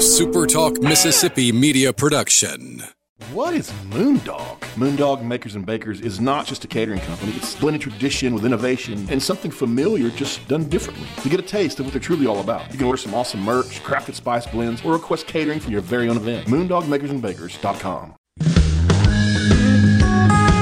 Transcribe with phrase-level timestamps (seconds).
[0.00, 2.82] SuperTalk Mississippi media production.
[3.34, 4.58] What is Moondog?
[4.74, 7.32] Moondog Makers and Bakers is not just a catering company.
[7.32, 11.06] It's blended tradition with innovation and something familiar just done differently.
[11.22, 13.42] To get a taste of what they're truly all about, you can order some awesome
[13.42, 16.48] merch, crafted spice blends, or request catering for your very own event.
[16.48, 18.14] MoondogMakersandBakers.com.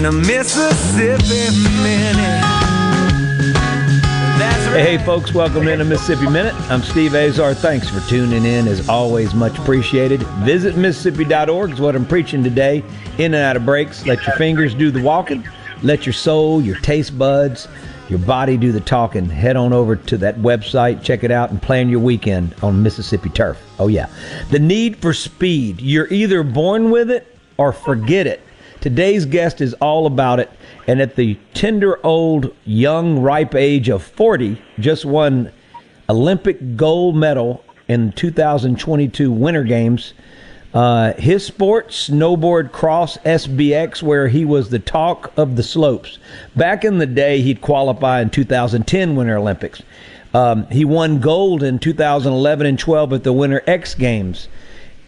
[0.00, 2.40] In a Mississippi Minute.
[4.72, 6.54] Hey, hey, folks, welcome into Mississippi Minute.
[6.70, 7.52] I'm Steve Azar.
[7.52, 8.66] Thanks for tuning in.
[8.66, 10.22] As always, much appreciated.
[10.42, 12.82] Visit Mississippi.org is what I'm preaching today.
[13.18, 14.06] In and out of breaks.
[14.06, 15.46] Let your fingers do the walking.
[15.82, 17.68] Let your soul, your taste buds,
[18.08, 19.28] your body do the talking.
[19.28, 23.28] Head on over to that website, check it out, and plan your weekend on Mississippi
[23.28, 23.62] turf.
[23.78, 24.08] Oh, yeah.
[24.50, 25.78] The need for speed.
[25.78, 28.40] You're either born with it or forget it.
[28.80, 30.50] Today's guest is all about it,
[30.86, 35.52] and at the tender old, young, ripe age of 40, just won
[36.08, 40.14] Olympic gold medal in 2022 Winter Games.
[40.72, 46.18] Uh, his sport, snowboard cross SBX, where he was the talk of the slopes.
[46.56, 49.82] Back in the day, he'd qualify in 2010 Winter Olympics.
[50.32, 54.48] Um, he won gold in 2011 and 12 at the Winter X Games.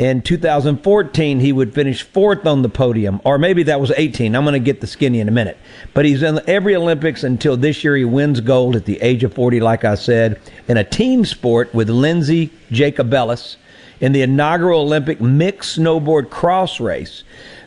[0.02, 4.34] In 2014, he would finish fourth on the podium, or maybe that was 18.
[4.34, 5.56] I'm going to get the skinny in a minute.
[5.94, 9.32] But he's in every Olympics until this year he wins gold at the age of
[9.32, 13.58] 40, like I said, in a team sport with Lindsey Jacobellis
[14.00, 17.22] in the inaugural Olympic mixed snowboard cross race.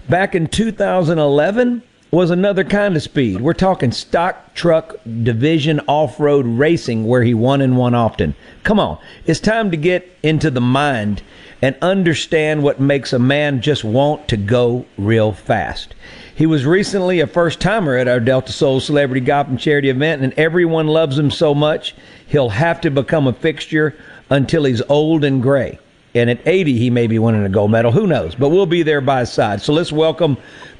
[0.09, 3.39] Back in 2011 was another kind of speed.
[3.39, 8.35] We're talking stock truck division off road racing where he won and won often.
[8.63, 11.23] Come on, it's time to get into the mind
[11.61, 15.95] and understand what makes a man just want to go real fast.
[16.35, 20.21] He was recently a first timer at our Delta Soul Celebrity Golf and Charity event,
[20.21, 21.95] and everyone loves him so much,
[22.27, 23.95] he'll have to become a fixture
[24.29, 25.79] until he's old and gray.
[26.13, 27.91] And at 80, he may be winning a gold medal.
[27.91, 28.35] Who knows?
[28.35, 29.61] But we'll be there by his side.
[29.61, 30.37] So let's welcome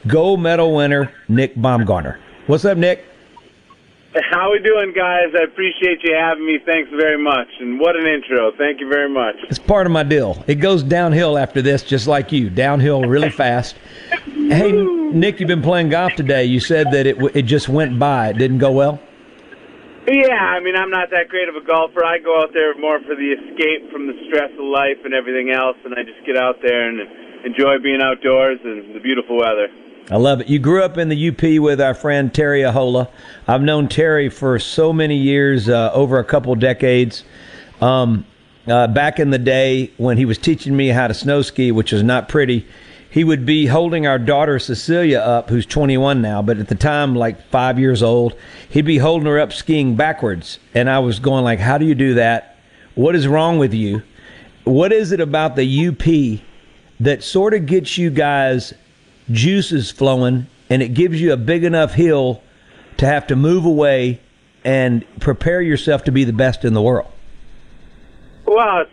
[0.07, 2.19] gold medal winner Nick Baumgartner.
[2.47, 3.06] What's up, Nick?
[4.31, 5.35] How we doing, guys?
[5.37, 6.59] I appreciate you having me.
[6.65, 7.47] Thanks very much.
[7.59, 8.51] And what an intro.
[8.57, 9.35] Thank you very much.
[9.49, 10.41] It's part of my deal.
[10.47, 12.49] It goes downhill after this, just like you.
[12.49, 13.75] Downhill really fast.
[14.23, 16.45] hey, Nick, you've been playing golf today.
[16.45, 18.29] You said that it it just went by.
[18.29, 18.99] It didn't go well.
[20.07, 22.05] Yeah, I mean, I'm not that great of a golfer.
[22.05, 25.49] I go out there more for the escape from the stress of life and everything
[25.49, 27.01] else, and I just get out there and
[27.43, 29.67] enjoy being outdoors and the beautiful weather.
[30.11, 30.47] I love it.
[30.47, 33.09] You grew up in the UP with our friend Terry Ahola.
[33.47, 37.23] I've known Terry for so many years, uh, over a couple decades.
[37.81, 38.23] Um,
[38.67, 41.91] uh, back in the day when he was teaching me how to snow ski, which
[41.91, 42.67] was not pretty,
[43.09, 47.15] he would be holding our daughter Cecilia up, who's 21 now, but at the time,
[47.15, 48.35] like five years old.
[48.69, 51.95] He'd be holding her up skiing backwards, and I was going like, "How do you
[51.95, 52.57] do that?
[52.94, 54.03] What is wrong with you?
[54.65, 56.41] What is it about the UP
[56.99, 58.73] that sort of gets you guys
[59.31, 62.41] juices flowing, and it gives you a big enough hill
[62.97, 64.22] to have to move away
[64.63, 67.12] and prepare yourself to be the best in the world?
[68.47, 68.86] Well,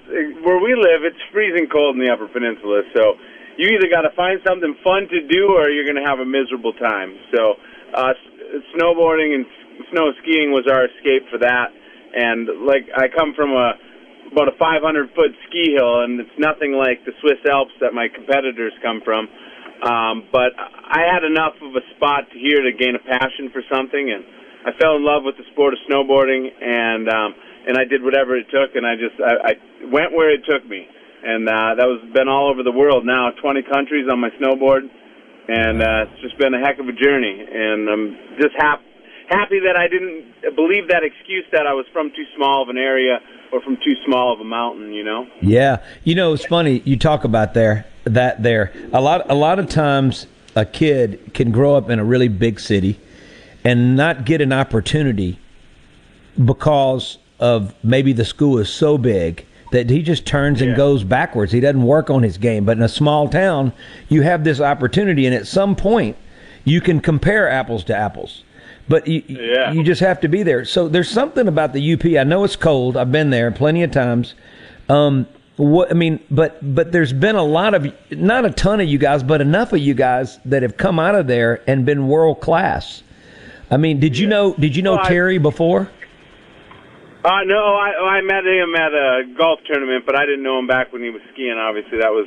[0.44, 3.14] where we live, it's freezing cold in the Upper Peninsula, so
[3.56, 6.24] you either got to find something fun to do or you're going to have a
[6.24, 7.16] miserable time.
[7.34, 7.54] So,
[7.94, 8.12] uh,
[8.76, 9.46] snowboarding and
[9.92, 11.68] snow skiing was our escape for that.
[12.14, 13.72] And like, I come from a
[14.32, 18.08] about a 500 foot ski hill, and it's nothing like the Swiss Alps that my
[18.08, 19.28] competitors come from.
[19.82, 24.14] Um, but I had enough of a spot here to gain a passion for something,
[24.14, 24.22] and
[24.62, 27.34] I fell in love with the sport of snowboarding, and um,
[27.66, 29.52] and I did whatever it took, and I just I, I
[29.90, 30.86] went where it took me,
[31.26, 34.86] and uh, that was been all over the world now, 20 countries on my snowboard,
[35.50, 38.06] and uh, it's just been a heck of a journey, and I'm
[38.38, 38.86] just happy
[39.28, 42.76] happy that I didn't believe that excuse that I was from too small of an
[42.76, 43.18] area
[43.50, 45.26] or from too small of a mountain, you know?
[45.40, 45.82] Yeah.
[46.04, 48.72] You know, it's funny you talk about there that there.
[48.92, 52.60] A lot a lot of times a kid can grow up in a really big
[52.60, 52.98] city
[53.64, 55.38] and not get an opportunity
[56.44, 61.50] because of maybe the school is so big that he just turns and goes backwards.
[61.50, 62.64] He doesn't work on his game.
[62.66, 63.72] But in a small town,
[64.08, 66.16] you have this opportunity, and at some point,
[66.64, 68.44] you can compare apples to apples.
[68.88, 69.72] But you, Yeah.
[69.72, 70.64] you just have to be there.
[70.66, 72.04] So there's something about the UP.
[72.18, 72.96] I know it's cold.
[72.98, 74.34] I've been there plenty of times.
[74.90, 75.26] Um,
[75.56, 78.98] what I mean, but but there's been a lot of not a ton of you
[78.98, 82.40] guys, but enough of you guys that have come out of there and been world
[82.40, 83.02] class.
[83.70, 85.90] I mean, did you know did you know Well, I- Terry before?
[87.24, 90.66] Uh, no, I I met him at a golf tournament, but I didn't know him
[90.66, 91.56] back when he was skiing.
[91.56, 92.26] Obviously, that was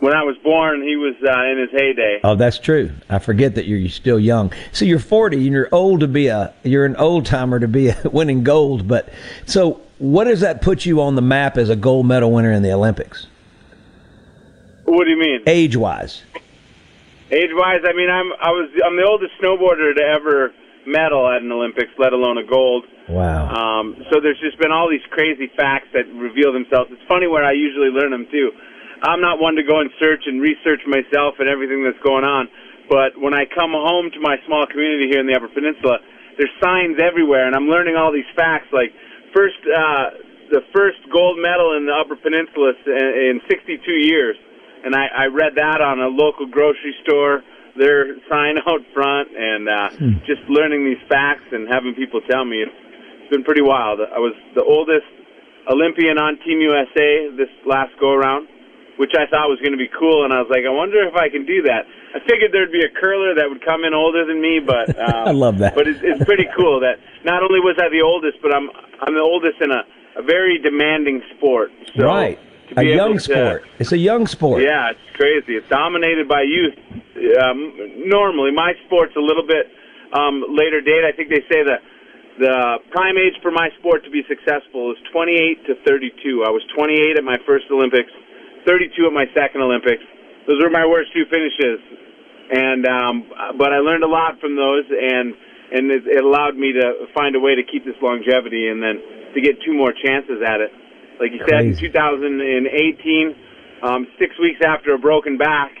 [0.00, 0.82] when I was born.
[0.82, 2.20] He was uh, in his heyday.
[2.22, 2.90] Oh, that's true.
[3.08, 4.52] I forget that you're, you're still young.
[4.72, 7.88] So you're 40 and you're old to be a you're an old timer to be
[7.88, 8.86] a, winning gold.
[8.86, 9.08] But
[9.46, 12.62] so what does that put you on the map as a gold medal winner in
[12.62, 13.26] the Olympics,
[14.84, 15.40] What do you mean?
[15.46, 16.22] age wise?
[17.30, 20.52] Age wise, I mean, I'm I was I'm the oldest snowboarder to ever
[20.86, 22.84] medal at an Olympics, let alone a gold.
[23.08, 23.50] Wow.
[23.50, 26.90] Um, so there's just been all these crazy facts that reveal themselves.
[26.92, 28.52] It's funny where I usually learn them too.
[29.02, 32.48] I'm not one to go and search and research myself and everything that's going on,
[32.88, 35.98] but when I come home to my small community here in the Upper Peninsula,
[36.38, 38.70] there's signs everywhere, and I'm learning all these facts.
[38.72, 38.94] Like
[39.36, 40.16] first, uh,
[40.48, 44.36] the first gold medal in the Upper Peninsula in, in 62 years,
[44.84, 47.44] and I, I read that on a local grocery store.
[47.76, 49.88] Their sign out front, and uh,
[50.24, 52.72] just learning these facts and having people tell me it's,
[53.20, 54.00] it's been pretty wild.
[54.00, 55.04] I was the oldest
[55.68, 58.48] Olympian on Team USA this last go around,
[58.96, 61.14] which I thought was going to be cool, and I was like, I wonder if
[61.14, 61.84] I can do that.
[62.14, 65.28] I figured there'd be a curler that would come in older than me, but um,
[65.28, 65.74] I love that.
[65.74, 68.70] But it's, it's pretty cool that not only was I the oldest, but I'm
[69.00, 69.84] I'm the oldest in a,
[70.18, 71.70] a very demanding sport.
[71.94, 72.38] So right.
[72.76, 73.64] A young to- sport.
[73.78, 74.60] It's a young sport.
[74.62, 75.54] yeah, it's crazy.
[75.54, 76.74] It's dominated by youth.
[77.38, 77.70] Um,
[78.10, 79.70] normally, my sport's a little bit
[80.12, 81.04] um, later date.
[81.06, 81.80] I think they say that
[82.38, 86.44] the prime age for my sport to be successful is 28 to 32.
[86.44, 88.10] I was 28 at my first Olympics,
[88.66, 90.02] 32 at my second Olympics.
[90.46, 91.78] Those were my worst two finishes,
[92.50, 93.14] and um,
[93.58, 95.34] but I learned a lot from those, and
[95.72, 99.02] and it, it allowed me to find a way to keep this longevity, and then
[99.34, 100.70] to get two more chances at it.
[101.18, 103.34] Like you said, in 2018,
[103.82, 105.72] um, six weeks after a broken back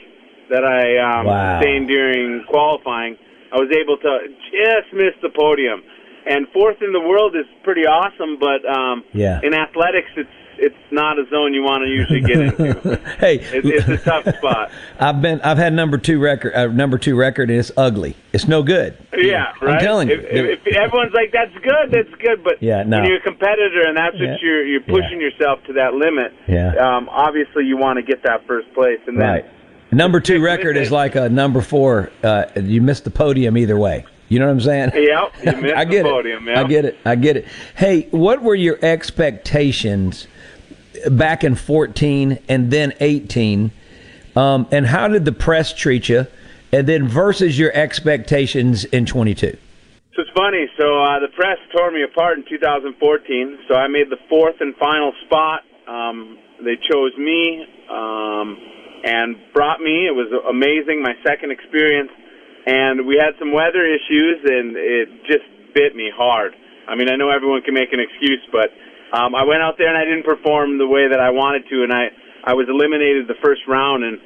[0.50, 1.58] that I um, Wow.
[1.60, 3.16] sustained during qualifying,
[3.52, 4.12] I was able to
[4.50, 5.82] just miss the podium.
[6.26, 9.40] And fourth in the world is pretty awesome, but um, Yeah.
[9.42, 12.96] in athletics, it's it's not a zone you want to usually get into.
[13.18, 14.70] hey, It's, it's a tough spot.
[15.00, 18.16] I've been I've had number two record uh, number two record and it's ugly.
[18.32, 18.96] It's no good.
[19.16, 19.74] Yeah, right.
[19.76, 20.14] I'm telling you.
[20.20, 23.00] If, if everyone's like, "That's good, that's good," but Yeah, no.
[23.00, 24.32] when you're a competitor and that's Yeah.
[24.32, 26.74] what you're you're pushing yourself to that limit, Yeah.
[26.76, 29.44] um, obviously you want to get that first place, and then Right.
[29.92, 32.10] Number two record is like a number four.
[32.22, 34.04] Uh, you missed the podium either way.
[34.28, 34.90] You know what I'm saying?
[34.94, 36.12] Yep, you missed I get the it.
[36.12, 36.60] podium, yeah.
[36.60, 36.98] I get it.
[37.04, 37.46] I get it.
[37.76, 40.26] Hey, what were your expectations
[41.10, 43.70] back in 14 and then 18?
[44.34, 46.26] Um, and how did the press treat you?
[46.72, 49.56] And then versus your expectations in 22.
[50.16, 50.66] So it's funny.
[50.78, 53.58] So uh, the press tore me apart in 2014.
[53.68, 55.60] So I made the fourth and final spot.
[55.86, 58.56] Um, they chose me um,
[59.04, 60.08] and brought me.
[60.08, 61.02] It was amazing.
[61.02, 62.10] My second experience,
[62.66, 66.56] and we had some weather issues, and it just bit me hard.
[66.88, 68.72] I mean, I know everyone can make an excuse, but
[69.12, 71.82] um, I went out there and I didn't perform the way that I wanted to,
[71.82, 72.10] and I
[72.42, 74.18] I was eliminated the first round, and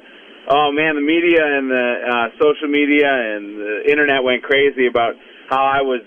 [0.49, 5.15] oh man, the media and the uh, social media and the internet went crazy about
[5.49, 6.01] how I was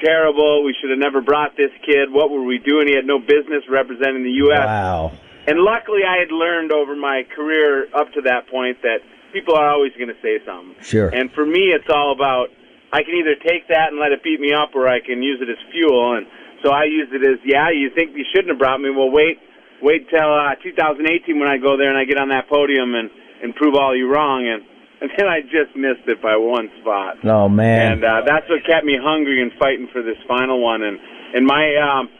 [0.00, 0.64] terrible.
[0.64, 2.12] We should have never brought this kid.
[2.12, 2.88] What were we doing?
[2.88, 4.66] He had no business representing the U.S.
[4.66, 5.12] Wow.
[5.46, 8.98] And luckily, I had learned over my career up to that point that
[9.32, 10.74] people are always going to say something.
[10.82, 11.08] Sure.
[11.08, 12.48] And for me, it's all about
[12.92, 15.40] I can either take that and let it beat me up, or I can use
[15.40, 16.16] it as fuel.
[16.16, 16.26] And
[16.66, 18.90] so I used it as, yeah, you think you shouldn't have brought me?
[18.90, 19.38] Well, wait,
[19.78, 23.06] wait till uh, 2018 when I go there and I get on that podium and
[23.36, 24.42] and prove all you wrong.
[24.50, 24.66] And
[24.98, 27.22] and then I just missed it by one spot.
[27.22, 28.00] Oh man.
[28.00, 30.82] And uh, that's what kept me hungry and fighting for this final one.
[30.82, 30.98] And
[31.38, 32.10] and my um,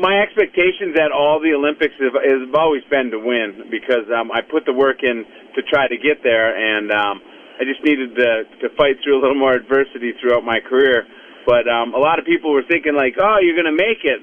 [0.00, 4.40] my expectations at all the Olympics have, have always been to win because um, I
[4.40, 7.20] put the work in to try to get there, and um,
[7.60, 11.04] I just needed to to fight through a little more adversity throughout my career.
[11.46, 14.20] But um, a lot of people were thinking like, "Oh, you're going to make it."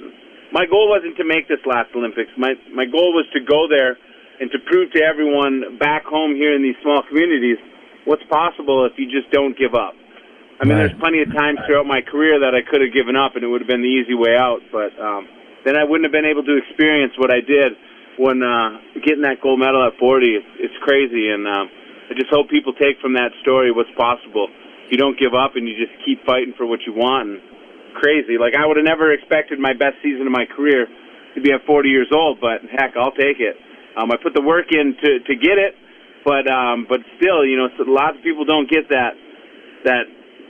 [0.52, 2.32] My goal wasn't to make this last Olympics.
[2.38, 3.98] My my goal was to go there
[4.40, 7.58] and to prove to everyone back home here in these small communities
[8.06, 9.94] what's possible if you just don't give up.
[10.60, 10.88] I mean, Right.
[10.88, 13.48] there's plenty of times throughout my career that I could have given up, and it
[13.48, 14.60] would have been the easy way out.
[14.72, 15.28] But um,
[15.64, 17.76] then I wouldn't have been able to experience what I did
[18.18, 20.36] when uh, getting that gold medal at 40.
[20.36, 21.70] It's, it's crazy, and um,
[22.10, 24.48] I just hope people take from that story what's possible.
[24.90, 27.30] You don't give up and you just keep fighting for what you want.
[27.30, 27.40] And
[27.94, 28.38] crazy.
[28.40, 30.88] Like I would have never expected my best season of my career
[31.36, 33.56] to be at 40 years old, but heck, I'll take it.
[33.98, 35.76] Um, I put the work in to to get it,
[36.24, 39.14] but um, but still, you know, lots of people don't get that
[39.84, 40.06] that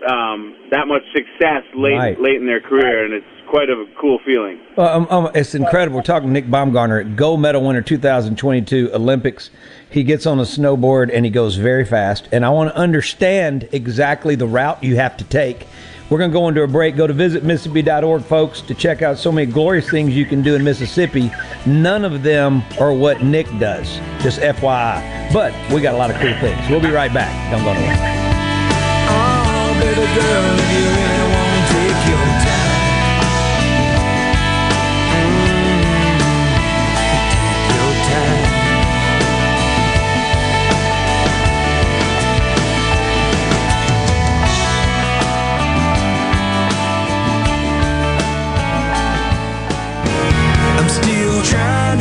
[0.07, 2.21] um, that much success late right.
[2.21, 4.59] late in their career, and it's quite a cool feeling.
[4.77, 5.97] um, um, it's incredible.
[5.97, 9.49] We're talking Nick Baumgartner, gold medal winner 2022 Olympics.
[9.89, 12.29] He gets on a snowboard and he goes very fast.
[12.31, 15.65] And I want to understand exactly the route you have to take.
[16.09, 16.95] We're going to go into a break.
[16.95, 20.63] Go to visitmississippi.org, folks, to check out so many glorious things you can do in
[20.63, 21.31] Mississippi.
[21.67, 25.31] None of them are what Nick does, just FYI.
[25.31, 26.67] But we got a lot of cool things.
[26.69, 27.51] We'll be right back.
[27.51, 28.18] Don't go nowhere.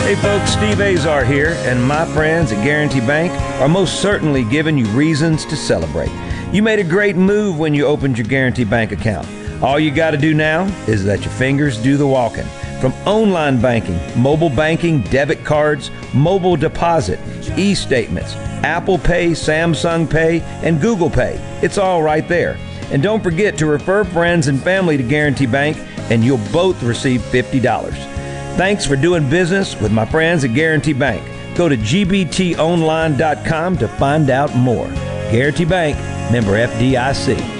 [0.08, 4.78] Hey folks, Steve Azar here, and my friends at Guarantee Bank are most certainly giving
[4.78, 6.08] you reasons to celebrate.
[6.50, 9.28] You made a great move when you opened your Guarantee Bank account.
[9.62, 12.46] All you got to do now is let your fingers do the walking.
[12.80, 17.20] From online banking, mobile banking, debit cards, mobile deposit,
[17.58, 21.38] e statements, Apple Pay, Samsung Pay, and Google Pay.
[21.62, 22.56] It's all right there.
[22.90, 25.76] And don't forget to refer friends and family to Guarantee Bank,
[26.10, 27.60] and you'll both receive $50.
[28.56, 31.22] Thanks for doing business with my friends at Guarantee Bank.
[31.56, 33.18] Go to gbtonline.com
[33.76, 34.88] to find out more.
[35.30, 35.96] Guarantee Bank,
[36.30, 37.58] member FDIC.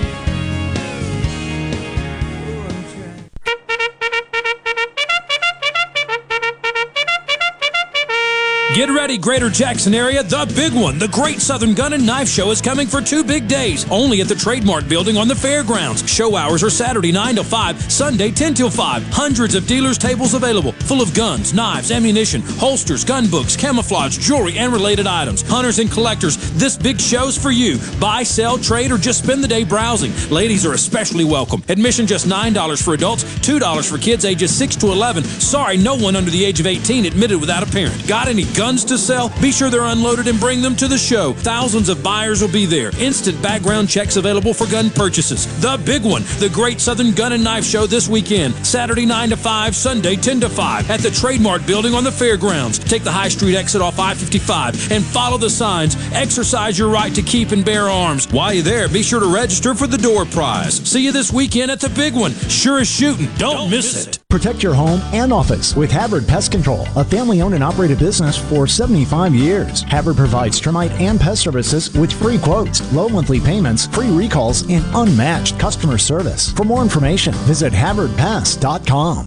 [8.79, 10.23] Get ready, Greater Jackson area.
[10.23, 13.49] The big one, the Great Southern Gun and Knife Show, is coming for two big
[13.49, 16.09] days, only at the Trade Mart Building on the fairgrounds.
[16.09, 19.03] Show hours are Saturday 9 to 5, Sunday 10 till 5.
[19.09, 24.59] Hundreds of dealers' tables available, full of guns, knives, ammunition, holsters, gun books, camouflage, jewelry,
[24.59, 25.43] and related items.
[25.43, 27.79] Hunters and collectors, this big show's for you.
[28.01, 30.13] Buy, sell, trade, or just spend the day browsing.
[30.31, 31.63] Ladies are especially welcome.
[31.69, 35.25] Admission just $9 for adults, $2 for kids ages 6 to 11.
[35.25, 38.07] Sorry, no one under the age of 18 admitted without a parent.
[38.09, 38.79] Got any guns?
[38.85, 39.33] to sell?
[39.41, 41.33] Be sure they're unloaded and bring them to the show.
[41.35, 42.91] Thousands of buyers will be there.
[42.99, 45.47] Instant background checks available for gun purchases.
[45.61, 48.55] The big one, the Great Southern Gun and Knife Show this weekend.
[48.67, 52.13] Saturday 9 to 5, Sunday 10 to 5 at the Trade Mart Building on the
[52.13, 52.79] fairgrounds.
[52.79, 55.97] Take the High Street exit off I-55 and follow the signs.
[56.13, 58.27] Exercise your right to keep and bear arms.
[58.31, 60.77] While you're there, be sure to register for the door prize.
[60.89, 62.33] See you this weekend at the big one.
[62.33, 63.27] Sure as shooting.
[63.37, 64.17] Don't, Don't miss, miss it.
[64.17, 64.23] it.
[64.29, 68.37] Protect your home and office with Havard Pest Control, a family owned and operated business
[68.37, 69.83] for 75 years.
[69.83, 74.85] Havard provides termite and pest services with free quotes, low monthly payments, free recalls, and
[74.95, 76.53] unmatched customer service.
[76.53, 79.27] For more information, visit HavardPest.com.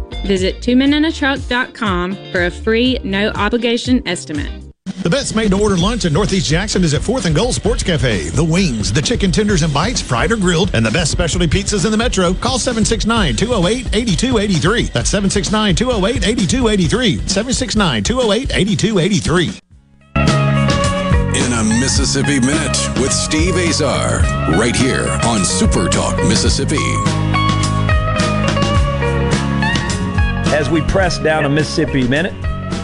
[0.25, 4.71] Visit twomeninatruck.com for a free, no obligation estimate.
[5.03, 7.81] The best made to order lunch in Northeast Jackson is at 4th and Gold Sports
[7.81, 8.29] Cafe.
[8.29, 11.85] The wings, the chicken tenders and bites, fried or grilled, and the best specialty pizzas
[11.85, 12.33] in the metro.
[12.35, 14.83] Call 769 208 8283.
[14.93, 17.27] That's 769 208 8283.
[17.27, 19.59] 769 208 8283.
[21.33, 24.19] In a Mississippi Minute with Steve Azar,
[24.59, 27.30] right here on Super Talk Mississippi.
[30.71, 32.33] We press down a Mississippi Minute,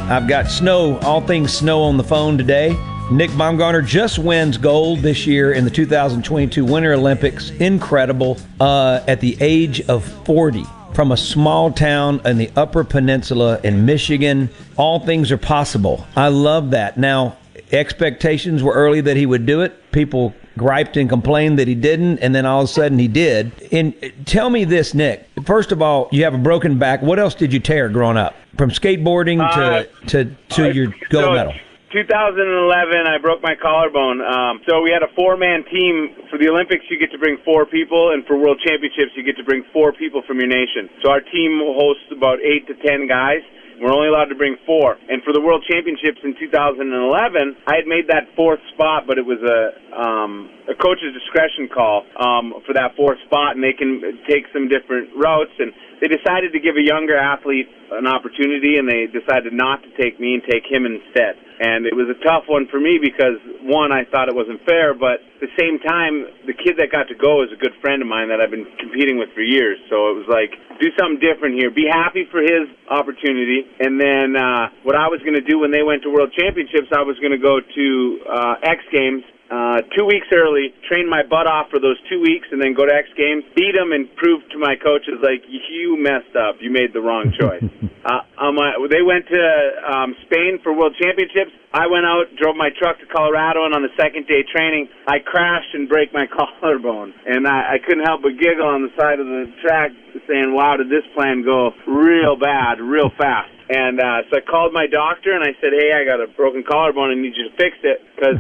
[0.10, 2.78] I've got snow, all things snow on the phone today.
[3.10, 7.52] Nick Baumgartner just wins gold this year in the 2022 Winter Olympics.
[7.52, 8.38] Incredible.
[8.60, 13.86] Uh, at the age of 40, from a small town in the Upper Peninsula in
[13.86, 16.06] Michigan, all things are possible.
[16.16, 16.98] I love that.
[16.98, 17.38] Now,
[17.72, 19.92] expectations were early that he would do it.
[19.94, 23.52] People griped and complained that he didn't, and then all of a sudden he did.
[23.72, 23.94] And
[24.26, 25.28] tell me this, Nick.
[25.46, 27.02] First of all, you have a broken back.
[27.02, 28.36] What else did you tear growing up?
[28.58, 31.54] From skateboarding Uh, to to to your gold so, medal.
[31.94, 34.20] 2011, I broke my collarbone.
[34.22, 36.10] Um, so we had a four-man team.
[36.30, 39.38] For the Olympics, you get to bring four people, and for World Championships, you get
[39.38, 40.90] to bring four people from your nation.
[41.02, 43.42] So our team hosts about eight to ten guys.
[43.82, 44.98] We're only allowed to bring four.
[45.10, 49.26] And for the World Championships in 2011, I had made that fourth spot, but it
[49.26, 54.20] was a um, a coach's discretion call um, for that fourth spot, and they can
[54.28, 55.56] take some different routes.
[55.60, 55.72] And
[56.04, 60.20] they decided to give a younger athlete an opportunity, and they decided not to take
[60.20, 61.40] me and take him instead.
[61.58, 64.94] And it was a tough one for me because one, I thought it wasn't fair,
[64.94, 68.04] but at the same time, the kid that got to go is a good friend
[68.04, 69.80] of mine that I've been competing with for years.
[69.90, 71.72] So it was like, do something different here.
[71.72, 73.66] Be happy for his opportunity.
[73.80, 76.94] And then uh, what I was going to do when they went to World Championships,
[76.94, 77.86] I was going to go to
[78.28, 82.48] uh, X Games uh, two weeks early, train my butt off for those two weeks,
[82.52, 85.96] and then go to X Games, beat them, and prove to my coaches like you
[85.96, 87.64] messed up, you made the wrong choice.
[88.06, 89.44] uh, on my, they went to
[89.88, 91.56] um, Spain for World Championships.
[91.72, 95.24] I went out, drove my truck to Colorado, and on the second day training, I
[95.24, 99.24] crashed and break my collarbone, and I, I couldn't help but giggle on the side
[99.24, 99.96] of the track,
[100.28, 104.72] saying, "Wow, did this plan go real bad, real fast?" And uh, so I called
[104.72, 107.12] my doctor and I said, "Hey, I got a broken collarbone.
[107.12, 108.40] I need you to fix it because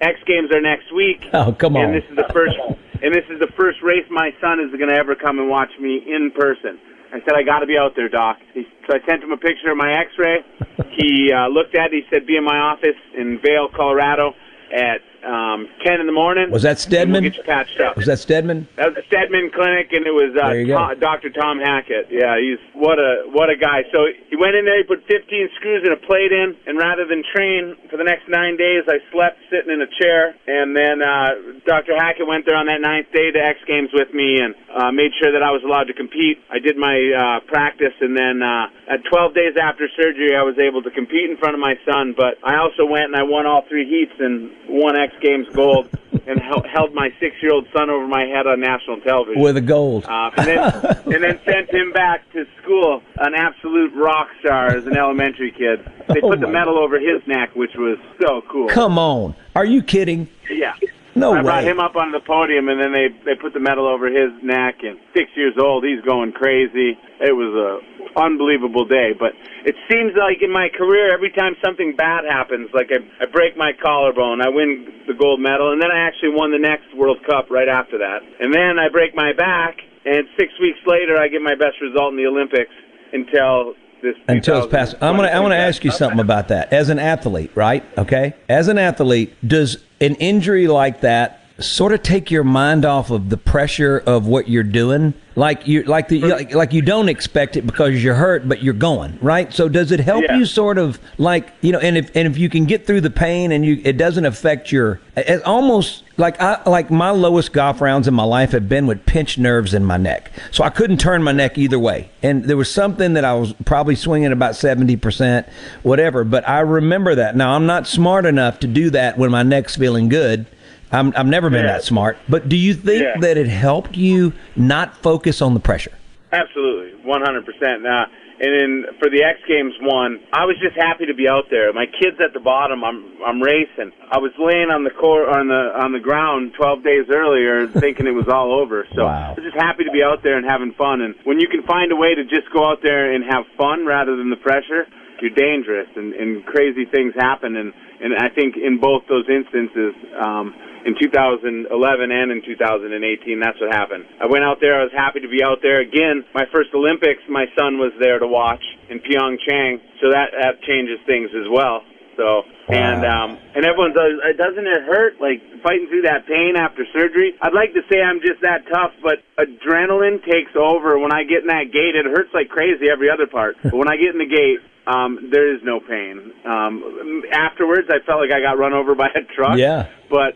[0.00, 1.24] X Games are next week.
[1.32, 1.86] Oh, come on.
[1.86, 2.56] And this is the first,
[3.02, 5.70] and this is the first race my son is going to ever come and watch
[5.80, 6.78] me in person.
[7.12, 8.36] I said, I got to be out there, Doc.
[8.52, 10.44] He, so I sent him a picture of my X-ray.
[10.96, 11.92] He uh, looked at it.
[11.92, 14.32] He said, "Be in my office in Vail, Colorado,
[14.72, 17.22] at um, 10 in the morning." Was that Steadman?
[17.22, 17.96] We'll get you patched up.
[17.96, 18.68] Was that Steadman?
[18.76, 20.78] That was the Steadman Clinic, and it was uh, There you go.
[20.78, 21.30] Tom, Dr.
[21.30, 22.08] Tom Hackett.
[22.10, 23.82] Yeah, he's what a what a guy.
[23.92, 27.04] So he went in there, he put 15 screws and a plate in, and rather
[27.04, 30.34] than train for the next nine days, I slept sitting in a chair.
[30.46, 31.98] And then uh, Dr.
[31.98, 35.10] Hackett went there on that ninth day to X Games with me and uh, made
[35.18, 36.38] sure that I was allowed to compete.
[36.52, 40.58] I did my uh, practice, and then uh, at 12 days after surgery, I was
[40.60, 42.14] able to compete in front of my son.
[42.16, 45.88] But I also went and I won all three heats and won X Games gold.
[46.28, 50.06] And hel- held my six-year-old son over my head on national television With a gold.
[50.06, 50.58] uh, and then
[51.14, 55.84] and then sent him back to school, an absolute rock star as an elementary kid.
[56.08, 58.68] They Oh put the medal over his neck, which was so cool.
[58.68, 59.36] Come on.
[59.54, 60.26] Are you kidding?
[60.50, 60.74] Yeah.
[61.16, 63.88] No I brought him up on the podium, and then they they put the medal
[63.88, 64.84] over his neck.
[64.84, 66.92] And six years old, he's going crazy.
[67.24, 69.16] It was a unbelievable day.
[69.16, 69.32] But
[69.64, 73.56] it seems like in my career, every time something bad happens, like I, I break
[73.56, 77.24] my collarbone, I win the gold medal, and then I actually won the next World
[77.24, 78.20] Cup right after that.
[78.20, 82.12] And then I break my back, and six weeks later, I get my best result
[82.12, 82.72] in the Olympics
[83.12, 84.16] until this.
[84.28, 84.94] Until it's past.
[85.00, 85.28] I'm gonna.
[85.28, 86.72] I want to ask you something about that.
[86.72, 87.84] As an athlete, right?
[87.98, 88.34] Okay.
[88.48, 93.30] As an athlete, does an injury like that sort of take your mind off of
[93.30, 95.14] the pressure of what you're doing?
[95.38, 98.72] Like you, like the, like, like you don't expect it because you're hurt, but you're
[98.72, 99.52] going right.
[99.52, 100.38] So does it help Yeah.
[100.38, 101.78] you sort of like you know?
[101.78, 104.72] And if and if you can get through the pain and you, it doesn't affect
[104.72, 104.98] your.
[105.14, 109.04] It almost like I like my lowest golf rounds in my life have been with
[109.04, 110.30] pinched nerves in my neck.
[110.52, 112.08] So I couldn't turn my neck either way.
[112.22, 115.46] And there was something that I was probably swinging about 70%,
[115.82, 116.24] whatever.
[116.24, 117.36] But I remember that.
[117.36, 120.46] Now, I'm not smart enough to do that when my neck's feeling good.
[120.92, 121.72] I'm, I've never been Yeah.
[121.72, 122.18] that smart.
[122.28, 123.16] But do you think Yeah.
[123.20, 125.92] that it helped you not focus on the pressure?
[126.32, 127.86] Absolutely, 100%.
[127.86, 128.06] Uh,
[128.38, 131.72] and then for the X Games one, I was just happy to be out there.
[131.72, 133.92] My kids at the bottom, I'm I'm racing.
[134.12, 138.06] I was laying on the court on the on the ground 12 days earlier, thinking
[138.06, 138.86] it was all over.
[138.94, 139.32] So Wow.
[139.32, 141.00] I was just happy to be out there and having fun.
[141.00, 143.86] And when you can find a way to just go out there and have fun
[143.86, 144.84] rather than the pressure,
[145.22, 147.56] you're dangerous, and, and crazy things happen.
[147.56, 147.72] And
[148.02, 149.94] and I think in both those instances.
[150.20, 150.52] Um,
[150.86, 151.66] in 2011
[152.14, 153.40] and in 2018.
[153.42, 154.06] That's what happened.
[154.22, 154.78] I went out there.
[154.78, 156.24] I was happy to be out there again.
[156.32, 161.02] My first Olympics, my son was there to watch in Pyeongchang, so that that changes
[161.04, 161.82] things as well.
[162.16, 166.86] So and um, and everyone's uh, doesn't it hurt like fighting through that pain after
[166.94, 167.34] surgery?
[167.42, 171.42] I'd like to say I'm just that tough, but adrenaline takes over when I get
[171.42, 171.92] in that gate.
[171.98, 174.62] It hurts like crazy every other part, but when I get in the gate.
[174.86, 176.30] Um, there is no pain.
[176.46, 179.88] Um, afterwards, I felt like I got run over by a truck Yeah.
[180.08, 180.34] but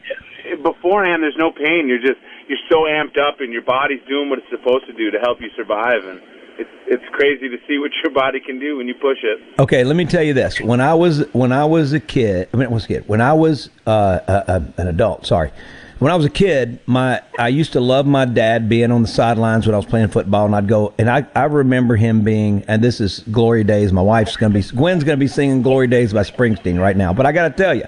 [0.62, 4.38] beforehand there's no pain you're just you're so amped up and your body's doing what
[4.38, 6.20] it's supposed to do to help you survive and
[6.61, 9.40] it's it's crazy to see what your body can do when you push it.
[9.59, 10.61] Okay, let me tell you this.
[10.61, 13.09] When I was when I was a kid, I mean, I was a kid.
[13.09, 15.50] When I was uh, a, an adult, sorry.
[16.00, 19.08] When I was a kid, my I used to love my dad being on the
[19.08, 22.64] sidelines when I was playing football, and I'd go and I, I remember him being
[22.68, 23.92] and this is Glory Days.
[23.92, 27.12] My wife's gonna be Gwen's gonna be singing Glory Days by Springsteen right now.
[27.12, 27.84] But I got to tell you,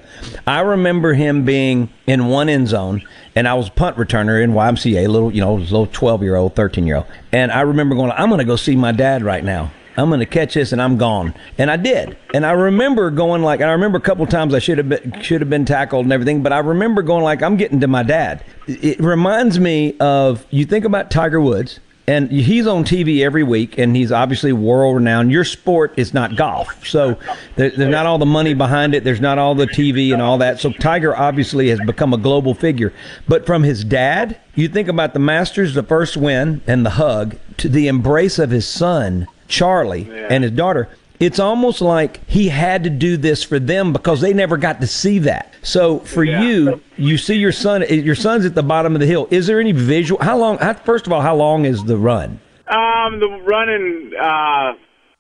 [0.47, 3.03] I remember him being in one end zone,
[3.35, 6.87] and I was punt returner in YMCA, little you know, little twelve year old, thirteen
[6.87, 9.73] year old, and I remember going, I'm gonna go see my dad right now.
[9.97, 11.35] I'm going to catch this and I'm gone.
[11.59, 12.17] And I did.
[12.35, 15.21] And I remember going like, and I remember a couple times I should have been,
[15.23, 18.03] should have been tackled and everything, but I remember going like, I'm getting to my
[18.03, 18.45] dad.
[18.67, 23.79] It reminds me of, you think about Tiger Woods and he's on TV every week,
[23.79, 25.31] and he's obviously world renowned.
[25.31, 27.17] Your sport is not golf, so
[27.55, 29.05] there, there's not all the money behind it.
[29.05, 30.59] There's not all the TV and all that.
[30.59, 32.93] So Tiger obviously has become a global figure.
[33.29, 37.37] But from his dad, you think about the Masters, the first win, and the hug,
[37.59, 40.29] to the embrace of his son Charlie yeah.
[40.31, 40.89] and his daughter,
[41.21, 44.87] it's almost like he had to do this for them because they never got to
[44.89, 45.55] see that.
[45.63, 46.43] So for yeah.
[46.43, 47.85] you, you see your son.
[47.89, 49.29] Your son's at the bottom of the hill.
[49.31, 50.21] Is there any visual?
[50.21, 50.59] How long?
[50.85, 52.41] First of all, how long is the run?
[52.67, 54.73] Um, the run in uh,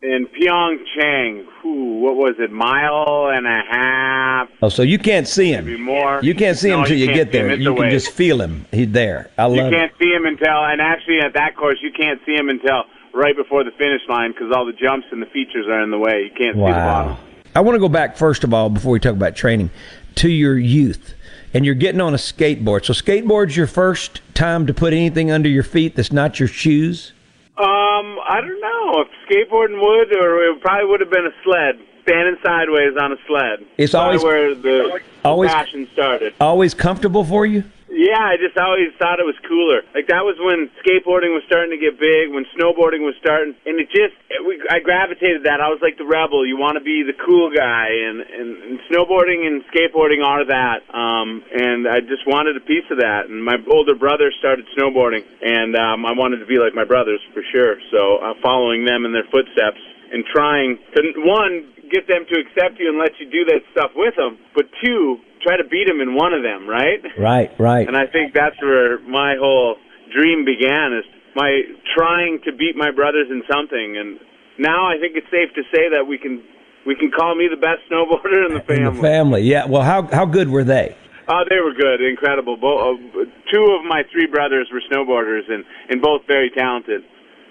[0.02, 1.46] in Pyeongchang.
[1.64, 2.50] Ooh, what was it?
[2.50, 4.48] Mile and a half.
[4.60, 5.66] Oh, so you can't see him.
[5.66, 6.18] Maybe more.
[6.22, 7.54] You can't see no, him until you, you get there.
[7.54, 8.66] You can just feel him.
[8.72, 9.30] He's there.
[9.38, 9.70] I love.
[9.70, 12.82] You can't see him until, and actually at that course, you can't see him until
[13.14, 15.98] right before the finish line because all the jumps and the features are in the
[15.98, 16.24] way.
[16.24, 16.68] You can't wow.
[16.68, 17.16] see the bottom.
[17.54, 19.70] I want to go back first of all before we talk about training
[20.16, 21.14] to your youth.
[21.54, 22.86] And you're getting on a skateboard.
[22.86, 27.12] So skateboard's your first time to put anything under your feet that's not your shoes?
[27.58, 29.02] Um, I don't know.
[29.02, 31.78] If skateboarding would or it probably would have been a sled.
[32.04, 33.66] Standing sideways on a sled.
[33.76, 36.34] It's always where the always, passion started.
[36.40, 37.62] Always comfortable for you?
[37.92, 39.84] Yeah, I just always thought it was cooler.
[39.92, 43.76] Like that was when skateboarding was starting to get big, when snowboarding was starting, and
[43.76, 45.60] it just it, we, I gravitated that.
[45.60, 46.48] I was like the rebel.
[46.48, 50.88] You want to be the cool guy, and, and and snowboarding and skateboarding are that.
[50.88, 53.28] Um, and I just wanted a piece of that.
[53.28, 57.20] And my older brother started snowboarding, and um, I wanted to be like my brothers
[57.36, 57.76] for sure.
[57.92, 62.78] So uh, following them in their footsteps and trying to one get them to accept
[62.78, 66.00] you and let you do that stuff with them, but two try to beat them
[66.00, 67.02] in one of them, right?
[67.18, 67.88] Right, right.
[67.88, 69.76] And I think that's where my whole
[70.14, 71.62] dream began is my
[71.96, 74.20] trying to beat my brothers in something and
[74.58, 76.42] now I think it's safe to say that we can
[76.86, 78.86] we can call me the best snowboarder in the family.
[78.86, 79.66] In the family, yeah.
[79.66, 80.96] Well, how how good were they?
[81.28, 82.56] Oh, they were good, incredible.
[82.56, 87.02] Both, uh, two of my three brothers were snowboarders, and and both very talented.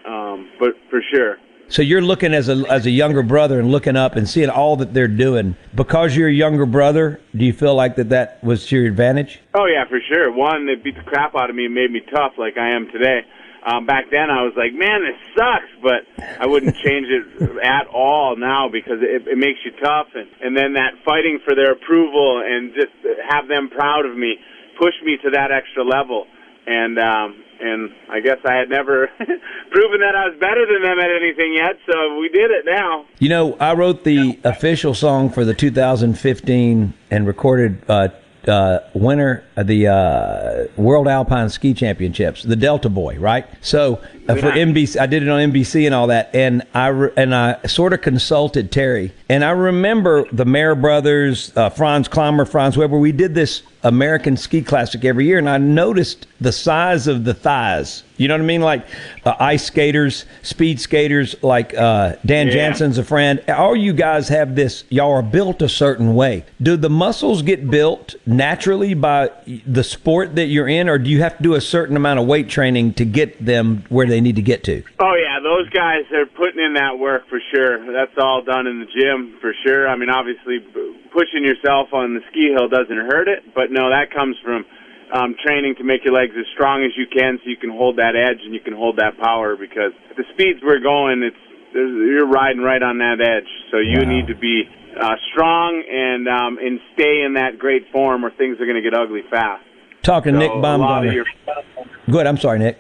[0.06, 1.38] Um, but for sure.
[1.72, 4.76] So you're looking as a as a younger brother and looking up and seeing all
[4.76, 5.56] that they're doing.
[5.74, 9.40] Because you're a younger brother, do you feel like that that was to your advantage?
[9.54, 10.30] Oh yeah, for sure.
[10.34, 12.92] One, they beat the crap out of me and made me tough like I am
[12.92, 13.22] today.
[13.66, 16.04] Um, back then, I was like, man, this sucks, but
[16.42, 20.58] I wouldn't change it at all now because it, it makes you tough, and and
[20.58, 22.92] then that fighting for their approval and just
[23.30, 24.36] have them proud of me
[24.78, 26.26] pushed me to that extra level
[26.68, 29.08] and um, and I guess I had never
[29.72, 31.78] proven that I was better than them at anything yet.
[31.90, 33.06] So we did it now.
[33.20, 38.10] You know, I wrote the official song for the 2015 and recorded uh,
[38.48, 43.46] uh, winner of the uh, World Alpine Ski Championships, the Delta Boy, right?
[43.62, 47.12] So uh, for NBC, I did it on NBC and all that, and I re-
[47.18, 52.48] and I sort of consulted Terry, and I remember the Mahre brothers, uh, Franz Klammer,
[52.48, 52.98] Franz Weber.
[52.98, 57.34] We did this American Ski Classic every year, and I noticed the size of the
[57.34, 58.04] thighs.
[58.18, 58.62] You know what I mean?
[58.62, 58.86] Like
[59.26, 62.54] uh, ice skaters, speed skaters, like uh, Dan yeah.
[62.54, 63.44] Jansen's a friend.
[63.50, 66.46] All you guys have this, y'all are built a certain way.
[66.62, 69.32] Do the muscles get built naturally by
[69.66, 72.28] the sport that you're in, or do you have to do a certain amount of
[72.28, 74.84] weight training to get them where they need to get to?
[75.00, 75.40] Oh, yeah.
[75.42, 77.92] Those guys are putting in that work for sure.
[77.92, 79.90] That's all done in the gym for sure.
[79.90, 80.60] I mean, obviously,
[81.12, 84.66] pushing yourself on the ski hill doesn't hurt it, but no, that comes from
[85.14, 87.98] um, training to make your legs as strong as you can, so you can hold
[87.98, 89.56] that edge and you can hold that power.
[89.56, 91.40] Because at the speeds we're going, it's
[91.74, 94.12] you're riding right on that edge, so you wow.
[94.12, 94.64] need to be
[95.00, 98.84] uh, strong and um, and stay in that great form, or things are going to
[98.84, 99.64] get ugly fast.
[100.04, 101.14] Talking so Nick Baumgartner.
[101.14, 101.26] Your...
[102.10, 102.28] Good.
[102.28, 102.78] I'm sorry, Nick.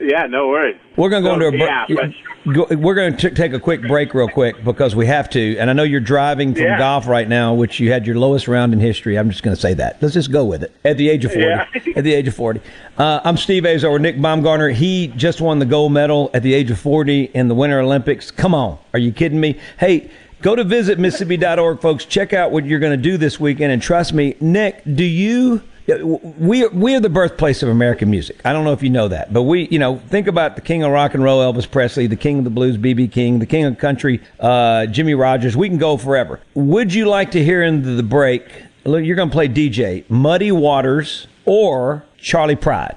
[0.00, 0.76] Yeah, no worries.
[0.96, 1.88] We're going to go into a break.
[1.88, 2.76] Yeah.
[2.76, 5.58] We're going to take a quick break real quick because we have to.
[5.58, 6.78] And I know you're driving from yeah.
[6.78, 9.18] golf right now, which you had your lowest round in history.
[9.18, 10.00] I'm just going to say that.
[10.00, 10.72] Let's just go with it.
[10.84, 11.46] At the age of 40.
[11.46, 11.66] Yeah.
[11.96, 12.60] at the age of 40.
[12.96, 14.70] Uh, I'm Steve Azar with Nick Baumgartner.
[14.70, 18.30] He just won the gold medal at the age of 40 in the Winter Olympics.
[18.30, 18.78] Come on.
[18.92, 19.58] Are you kidding me?
[19.78, 22.04] Hey, go to visit Mississippi.org, folks.
[22.04, 23.72] Check out what you're going to do this weekend.
[23.72, 28.40] And trust me, Nick, do you we we are the birthplace of American music.
[28.44, 30.82] I don't know if you know that, but we, you know, think about the king
[30.82, 33.64] of rock and roll, Elvis Presley, the king of the blues, BB King, the king
[33.64, 35.56] of country, uh, Jimmie Rodgers.
[35.56, 36.40] We can go forever.
[36.54, 38.42] Would you like to hear in the break?
[38.84, 42.96] Look, you're going to play DJ Muddy Waters or Charley Pride.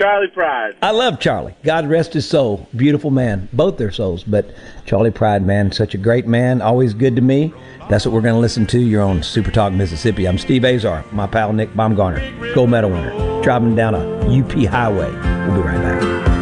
[0.00, 0.76] Charley Pride.
[0.80, 1.54] I love Charley.
[1.62, 2.66] God rest his soul.
[2.74, 3.50] Beautiful man.
[3.52, 4.24] Both their souls.
[4.24, 4.50] But
[4.86, 6.62] Charley Pride, man, such a great man.
[6.62, 7.52] Always good to me.
[7.90, 8.80] That's what we're going to listen to.
[8.80, 10.26] You're on Super Talk Mississippi.
[10.26, 14.00] I'm Steve Azar, my pal Nick Baumgartner, gold medal winner, driving down a
[14.40, 15.10] UP highway.
[15.46, 16.39] We'll be right back.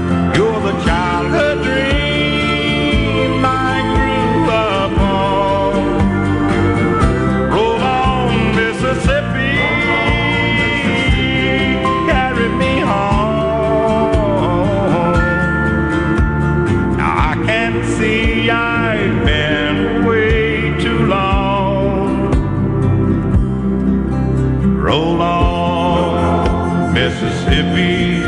[27.63, 28.23] Mississippi.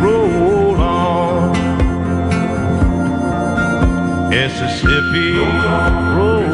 [0.00, 1.52] Roll on,
[4.28, 5.38] Mississippi.
[5.38, 6.51] Roll on.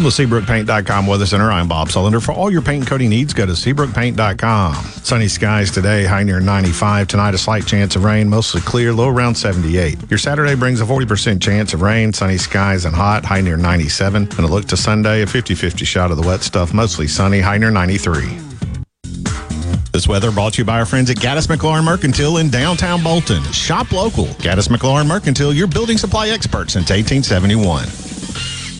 [0.00, 2.24] From the SeabrookPaint.com Weather Center, I'm Bob Sullender.
[2.24, 4.74] For all your paint and coating needs, go to SeabrookPaint.com.
[4.74, 7.06] Sunny skies today, high near 95.
[7.06, 9.98] Tonight, a slight chance of rain, mostly clear, low around 78.
[10.08, 14.22] Your Saturday brings a 40% chance of rain, sunny skies and hot, high near 97.
[14.22, 17.40] And a look to Sunday, a 50 50 shot of the wet stuff, mostly sunny,
[17.40, 18.38] high near 93.
[19.92, 23.42] This weather brought to you by our friends at Gaddis McLaurin Mercantile in downtown Bolton.
[23.52, 24.28] Shop local.
[24.40, 28.09] Gaddis McLaurin Mercantile, your building supply expert since 1871.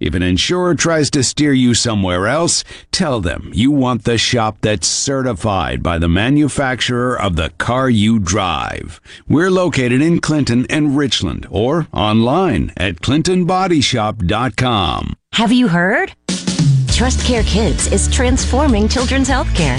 [0.00, 4.58] If an insurer tries to steer you somewhere else, tell them you want the shop
[4.60, 9.00] that's certified by the manufacturer of the car you drive.
[9.28, 15.14] We're located in Clinton and Richland or online at clintonbodyshop.com.
[15.32, 16.12] Have you heard?
[16.92, 19.78] Trust Care Kids is transforming children's health care.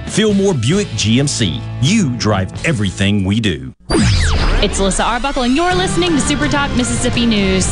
[0.11, 1.61] Fillmore Buick GMC.
[1.81, 3.73] You drive everything we do.
[3.89, 7.65] It's Alyssa Arbuckle, and you're listening to Super Talk Mississippi News.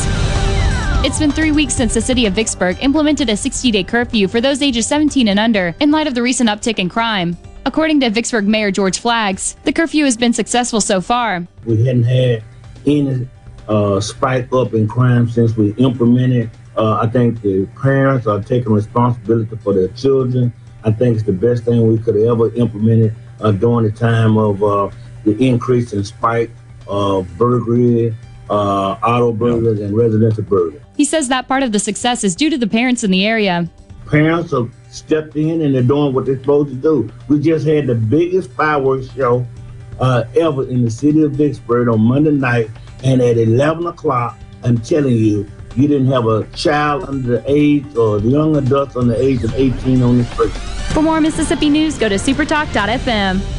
[1.03, 4.39] It's been three weeks since the city of Vicksburg implemented a 60 day curfew for
[4.39, 7.35] those ages 17 and under in light of the recent uptick in crime.
[7.65, 11.45] According to Vicksburg Mayor George Flaggs, the curfew has been successful so far.
[11.65, 12.41] We hadn't had
[12.85, 13.27] any
[13.67, 16.49] uh, spike up in crime since we implemented.
[16.77, 20.53] Uh, I think the parents are taking responsibility for their children.
[20.83, 24.37] I think it's the best thing we could have ever implemented uh, during the time
[24.37, 24.89] of uh,
[25.23, 26.51] the increase in spike
[26.87, 28.15] of burglary
[28.49, 30.81] uh, auto burglars and residential burglars.
[30.95, 33.69] He says that part of the success is due to the parents in the area.
[34.07, 37.11] Parents have stepped in and they're doing what they're supposed to do.
[37.27, 39.45] We just had the biggest fireworks show
[39.99, 42.69] uh, ever in the city of Vicksburg on Monday night,
[43.03, 47.95] and at 11 o'clock, I'm telling you, you didn't have a child under the age
[47.95, 50.51] or the young adults under the age of 18 on the street.
[50.93, 53.58] For more Mississippi news, go to supertalk.fm.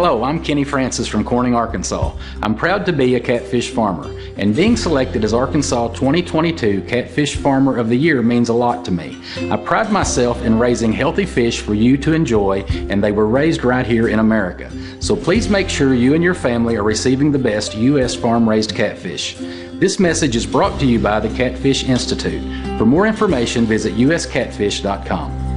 [0.00, 2.16] Hello, I'm Kenny Francis from Corning, Arkansas.
[2.40, 7.76] I'm proud to be a catfish farmer, and being selected as Arkansas 2022 Catfish Farmer
[7.76, 9.20] of the Year means a lot to me.
[9.50, 13.64] I pride myself in raising healthy fish for you to enjoy, and they were raised
[13.64, 14.70] right here in America.
[15.02, 18.14] So please make sure you and your family are receiving the best U.S.
[18.14, 19.34] farm raised catfish.
[19.80, 22.40] This message is brought to you by the Catfish Institute.
[22.78, 25.47] For more information, visit uscatfish.com.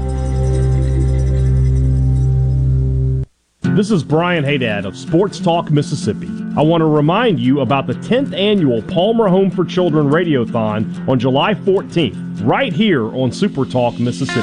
[3.76, 6.30] This is Brian Haydad of Sports Talk Mississippi.
[6.58, 11.18] I want to remind you about the 10th annual Palmer Home for Children Radiothon on
[11.18, 14.42] July 14th, right here on Super Talk Mississippi.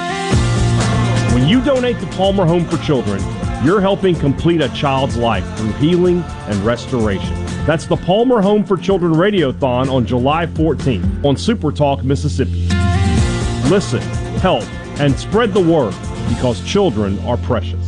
[1.34, 3.22] When you donate to Palmer Home for Children,
[3.62, 7.34] you're helping complete a child's life through healing and restoration.
[7.66, 12.66] That's the Palmer Home for Children Radiothon on July 14th on Super Talk Mississippi.
[13.68, 14.00] Listen,
[14.40, 14.64] help,
[14.98, 15.94] and spread the word
[16.30, 17.87] because children are precious.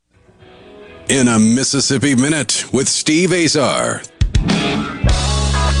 [1.11, 4.01] in a Mississippi Minute with Steve Azar.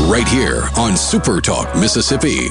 [0.01, 2.49] Right here on Super Talk Mississippi.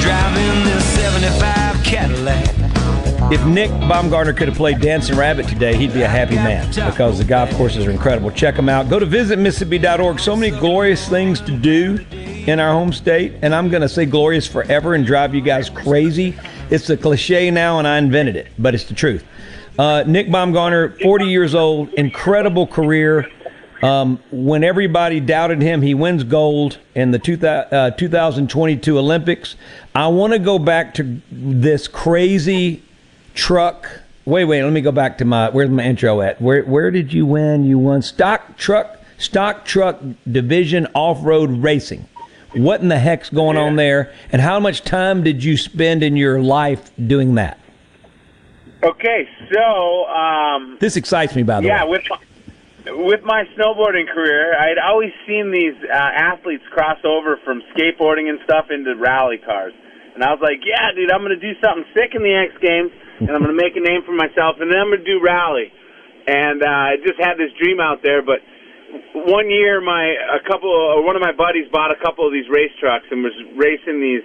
[0.00, 2.48] Driving this 75 Cadillac.
[3.30, 7.18] If Nick Baumgartner could have played Dancing Rabbit today, he'd be a happy man because
[7.18, 8.30] the golf courses are incredible.
[8.30, 8.88] Check them out.
[8.88, 10.18] Go to visitmississippi.org.
[10.18, 11.98] So many glorious things to do
[12.46, 15.70] in our home state, and I'm going to say glorious forever and drive you guys
[15.70, 16.36] crazy.
[16.70, 19.24] It's a cliche now, and I invented it, but it's the truth.
[19.78, 23.30] Uh, Nick Baumgartner, 40 years old, incredible career.
[23.82, 29.56] Um, when everybody doubted him, he wins gold in the two, uh, 2022 Olympics.
[29.94, 32.82] I want to go back to this crazy
[33.34, 33.88] truck.
[34.24, 34.62] Wait, wait.
[34.62, 35.50] Let me go back to my.
[35.50, 36.40] Where's my intro at?
[36.40, 37.64] Where Where did you win?
[37.64, 40.00] You won stock truck, stock truck
[40.30, 42.06] division off road racing.
[42.54, 44.12] What in the heck's going on there?
[44.30, 47.58] And how much time did you spend in your life doing that?
[48.84, 52.00] Okay, so um, This excites me, by the yeah, way.
[52.04, 57.38] Yeah, with my, with my snowboarding career, I'd always seen these uh, athletes cross over
[57.44, 59.72] from skateboarding and stuff into rally cars,
[60.14, 62.90] and I was like, yeah, dude, I'm gonna do something sick in the X Games,
[63.20, 65.72] and I'm gonna make a name for myself, and then I'm gonna do rally.
[66.26, 68.40] And uh, I just had this dream out there, but
[69.14, 72.48] one year my a couple or one of my buddies bought a couple of these
[72.52, 74.24] race trucks and was racing these.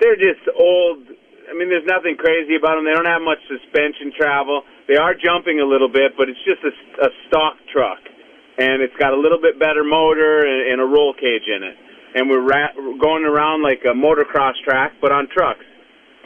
[0.00, 1.08] They're just old.
[1.48, 4.62] I mean there's nothing crazy about them they don't have much suspension travel.
[4.88, 6.72] They are jumping a little bit but it's just a,
[7.06, 8.00] a stock truck.
[8.58, 11.76] And it's got a little bit better motor and, and a roll cage in it.
[12.14, 15.64] And we're, ra- going around like a motocross track but on trucks.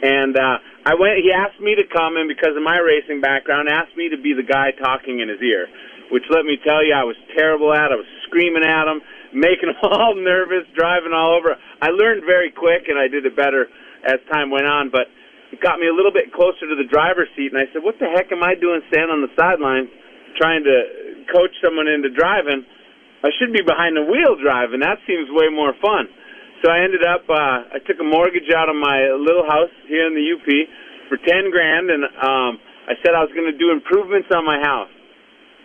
[0.03, 3.67] And uh i went he asked me to come and because of my racing background
[3.71, 5.67] asked me to be the guy talking in his ear
[6.11, 7.91] which let me tell you, I was terrible at.
[7.91, 9.01] I was screaming at them,
[9.33, 11.55] making them all nervous, driving all over.
[11.81, 13.67] I learned very quick, and I did it better
[14.07, 14.89] as time went on.
[14.89, 15.11] But
[15.51, 17.99] it got me a little bit closer to the driver's seat, and I said, "What
[17.99, 19.89] the heck am I doing standing on the sidelines
[20.39, 20.75] trying to
[21.31, 22.63] coach someone into driving?
[23.23, 24.79] I should be behind the wheel driving.
[24.79, 26.07] That seems way more fun."
[26.63, 27.29] So I ended up.
[27.29, 30.47] Uh, I took a mortgage out of my little house here in the UP
[31.09, 34.59] for ten grand, and um, I said I was going to do improvements on my
[34.63, 34.89] house.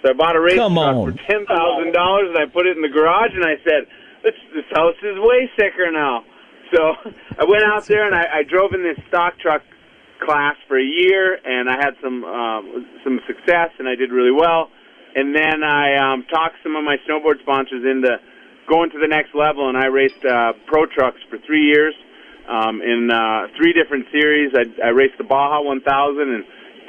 [0.03, 1.13] So I bought a race Come truck on.
[1.13, 3.87] for ten thousand dollars, and I put it in the garage, and I said,
[4.23, 6.25] "This this house is way sicker now."
[6.75, 6.95] So
[7.39, 9.63] I went out there and I, I drove in this stock truck
[10.25, 14.33] class for a year, and I had some um, some success, and I did really
[14.33, 14.71] well.
[15.15, 18.17] And then I um, talked some of my snowboard sponsors into
[18.69, 21.95] going to the next level, and I raced uh, pro trucks for three years
[22.49, 24.53] um, in uh, three different series.
[24.57, 25.85] I, I raced the Baja 1000
[26.23, 26.45] and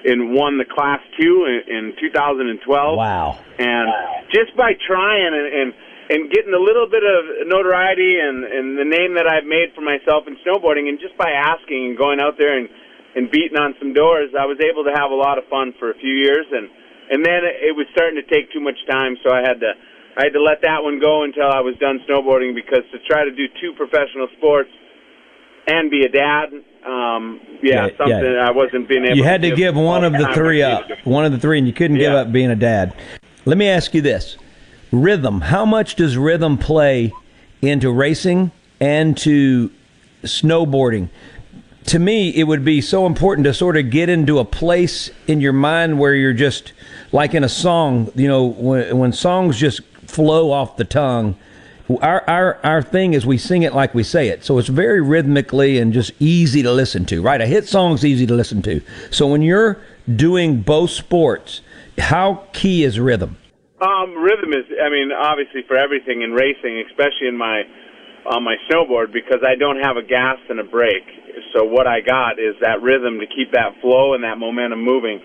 [0.05, 2.59] and won the Class Two in, in 2012.
[2.97, 3.39] Wow!
[3.59, 3.87] And
[4.31, 5.69] just by trying and, and
[6.09, 9.81] and getting a little bit of notoriety and and the name that I've made for
[9.81, 12.67] myself in snowboarding, and just by asking and going out there and
[13.15, 15.91] and beating on some doors, I was able to have a lot of fun for
[15.91, 16.67] a few years, and
[17.11, 19.71] and then it was starting to take too much time, so I had to
[20.17, 23.25] I had to let that one go until I was done snowboarding because to try
[23.25, 24.69] to do two professional sports
[25.65, 26.53] and be a dad,
[26.85, 28.47] um, yeah, Yeah, something yeah.
[28.47, 29.17] I wasn't being able.
[29.17, 30.89] You had to give give one of the three up.
[31.05, 32.93] One of the three, and you couldn't give up being a dad.
[33.45, 34.37] Let me ask you this:
[34.91, 35.41] rhythm.
[35.41, 37.13] How much does rhythm play
[37.61, 39.71] into racing and to
[40.23, 41.09] snowboarding?
[41.85, 45.41] To me, it would be so important to sort of get into a place in
[45.41, 46.71] your mind where you're just
[47.11, 48.11] like in a song.
[48.15, 51.35] You know, when when songs just flow off the tongue.
[52.01, 55.01] Our, our our thing is we sing it like we say it, so it's very
[55.01, 57.21] rhythmically and just easy to listen to.
[57.21, 58.81] Right, a hit song's easy to listen to.
[59.11, 59.81] So when you're
[60.15, 61.61] doing both sports,
[61.97, 63.37] how key is rhythm?
[63.81, 67.63] Um, rhythm is, I mean, obviously for everything in racing, especially in my
[68.25, 71.03] on my snowboard, because I don't have a gas and a brake.
[71.53, 75.19] So what I got is that rhythm to keep that flow and that momentum moving.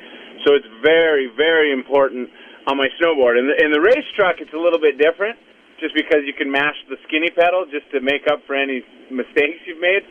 [0.45, 2.29] So it's very, very important
[2.67, 3.39] on my snowboard.
[3.39, 5.39] In the, in the race truck, it's a little bit different,
[5.81, 9.63] just because you can mash the skinny pedal just to make up for any mistakes
[9.67, 10.03] you've made.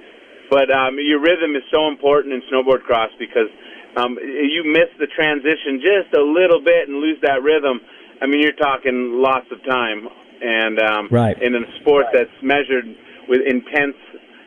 [0.50, 3.52] But um, your rhythm is so important in snowboard cross because
[3.98, 7.82] um, you miss the transition just a little bit and lose that rhythm.
[8.22, 10.08] I mean, you're talking lots of time,
[10.42, 11.36] and um, Right.
[11.42, 12.86] in a sport that's measured
[13.28, 13.98] with intense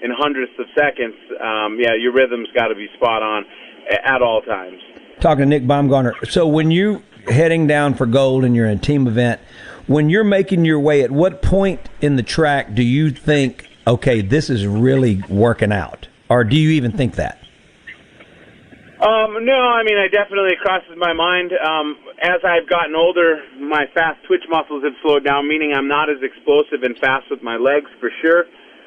[0.02, 3.44] in hundredths of seconds, um, yeah, your rhythm's got to be spot on
[3.90, 4.80] at all times.
[5.20, 6.14] Talking to Nick Baumgartner.
[6.24, 9.40] So when you heading down for gold and you're in a team event,
[9.86, 14.20] when you're making your way, at what point in the track do you think, okay,
[14.20, 17.38] this is really working out, or do you even think that?
[19.00, 21.52] Um, no, I mean, it definitely crosses my mind.
[21.56, 26.10] Um, as I've gotten older, my fast twitch muscles have slowed down, meaning I'm not
[26.10, 28.44] as explosive and fast with my legs for sure.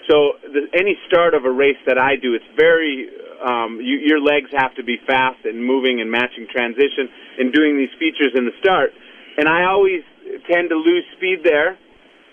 [0.08, 3.10] So the, any start of a race that I do, it's very
[3.44, 7.78] um, you, your legs have to be fast and moving and matching transition and doing
[7.78, 8.92] these features in the start.
[9.38, 10.04] And I always
[10.50, 11.78] tend to lose speed there.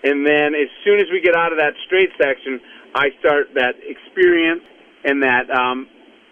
[0.03, 2.59] And then as soon as we get out of that straight section,
[2.95, 4.63] I start that experience
[5.05, 5.87] and that um,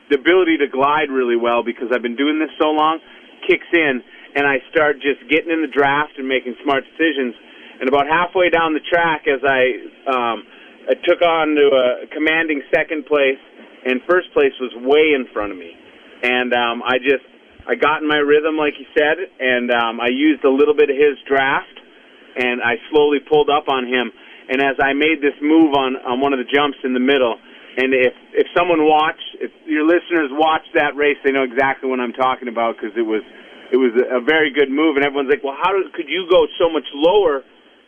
[0.09, 2.99] the ability to glide really well because I've been doing this so long
[3.47, 4.01] kicks in,
[4.35, 7.35] and I start just getting in the draft and making smart decisions.
[7.79, 9.61] And about halfway down the track, as I
[10.09, 10.43] um,
[10.89, 13.39] I took on to a commanding second place,
[13.85, 15.71] and first place was way in front of me,
[16.23, 17.23] and um, I just
[17.67, 20.89] I got in my rhythm like he said, and um, I used a little bit
[20.89, 21.75] of his draft,
[22.35, 24.11] and I slowly pulled up on him.
[24.49, 27.37] And as I made this move on on one of the jumps in the middle,
[27.77, 31.99] and if if someone watch, if your listeners watch that race, they know exactly what
[31.99, 33.21] I'm talking about because it was
[33.69, 36.49] it was a, very good move, and everyone's like, well, how did, could you go
[36.57, 37.45] so much lower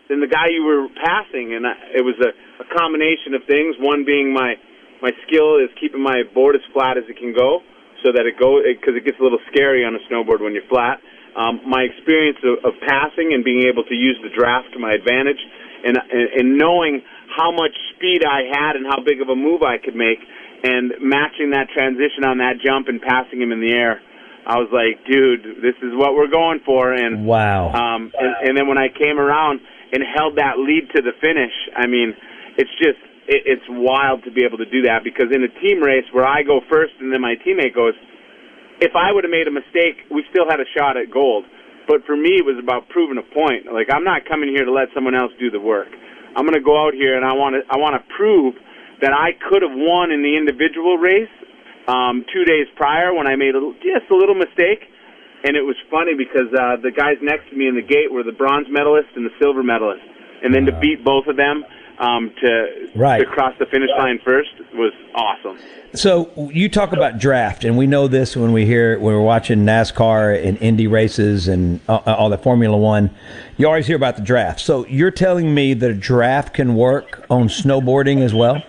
[0.09, 1.57] than the guy you were passing?
[1.57, 2.29] And I, it was a,
[2.61, 3.73] a combination of things.
[3.81, 4.61] One being my
[5.01, 7.65] my skill is keeping my board as flat as it can go,
[8.03, 10.67] so that it go because it gets a little scary on a snowboard when you're
[10.69, 10.99] flat.
[11.31, 14.91] Um, my experience of, of passing and being able to use the draft to my
[14.91, 15.39] advantage,
[15.85, 19.63] and, and and knowing how much speed I had and how big of a move
[19.63, 20.19] I could make,
[20.63, 24.01] and matching that transition on that jump and passing him in the air.
[24.45, 26.91] I was like, dude, this is what we're going for.
[26.91, 27.71] And Wow.
[27.71, 29.61] um, and, and then when I came around
[29.93, 32.15] and held that lead to the finish, I mean,
[32.57, 32.99] it's just
[33.31, 36.27] it, it's wild to be able to do that because in a team race where
[36.27, 37.95] I go first and then my teammate goes,
[38.83, 41.47] if I would have made a mistake, we still had a shot at gold.
[41.87, 43.71] But for me, it was about proving a point.
[43.71, 45.87] Like I'm not coming here to let someone else do the work.
[46.35, 48.55] I'm going to go out here and I want to I want to prove
[48.99, 51.31] that I could have won in the individual race
[51.87, 54.87] um, two days prior when I made a, just a little mistake.
[55.43, 58.21] And it was funny because uh, the guys next to me in the gate were
[58.21, 60.05] the bronze medalist and the silver medalist,
[60.45, 61.65] and then to beat both of them
[62.01, 63.19] um, to Right.
[63.19, 65.57] to cross the finish line first was awesome.
[65.93, 69.59] So you talk about draft, and we know this when we hear when we're watching
[69.65, 73.11] NASCAR and Indy races and uh, all the Formula One.
[73.57, 74.59] You always hear about the draft.
[74.61, 78.63] So you're telling me that a draft can work on snowboarding as well?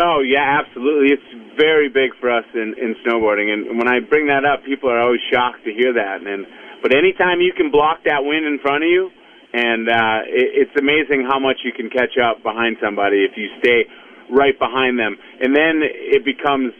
[0.00, 1.12] Oh yeah, absolutely.
[1.12, 4.90] It's very big for us in in snowboarding, and when I bring that up, people
[4.90, 6.26] are always shocked to hear that.
[6.26, 6.46] And
[6.82, 9.10] but anytime you can block that wind in front of you,
[9.52, 13.48] and uh, it, it's amazing how much you can catch up behind somebody if you
[13.60, 13.84] stay
[14.30, 16.72] right behind them, and then it becomes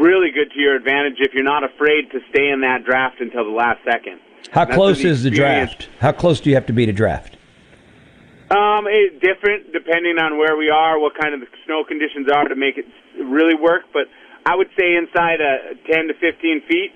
[0.00, 3.44] really good to your advantage if you're not afraid to stay in that draft until
[3.44, 4.20] the last second.
[4.50, 5.88] How That's close the is the draft?
[6.00, 7.36] How close do you have to be to draft?
[8.50, 12.48] Um, it's different depending on where we are, what kind of the snow conditions are
[12.48, 12.86] to make it
[13.20, 13.82] really work.
[13.92, 14.08] But
[14.46, 16.92] I would say inside uh, 10 to 15 feet,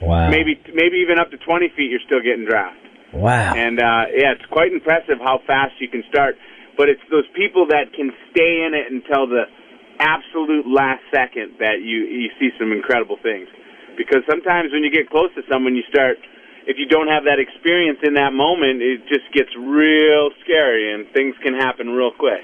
[0.00, 0.28] Wow.
[0.28, 2.76] maybe maybe even up to 20 feet, you're still getting draft.
[3.14, 3.54] Wow.
[3.54, 6.36] And uh, yeah, it's quite impressive how fast you can start.
[6.76, 9.44] But it's those people that can stay in it until the
[10.00, 13.46] absolute last second that you you see some incredible things.
[13.96, 16.18] Because sometimes when you get close to someone, you start.
[16.66, 21.06] If you don't have that experience in that moment, it just gets real scary, and
[21.12, 22.40] things can happen real quick.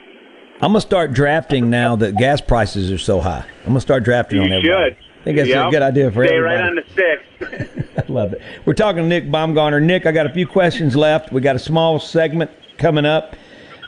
[0.61, 3.47] I'm gonna start drafting now that gas prices are so high.
[3.62, 4.91] I'm gonna start drafting You on everybody.
[4.95, 5.05] should.
[5.21, 6.61] I think that's a good idea for Stay everybody.
[6.61, 7.70] right on the six.
[7.97, 8.43] I love it.
[8.64, 9.80] We're talking to Nick Baumgartner.
[9.80, 11.32] Nick, I got a few questions left.
[11.32, 13.36] We got a small segment coming up.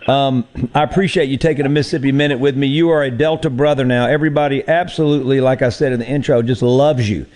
[0.09, 2.67] Um, I appreciate you taking a Mississippi minute with me.
[2.67, 4.07] You are a Delta brother now.
[4.07, 7.27] Everybody, absolutely, like I said in the intro, just loves you,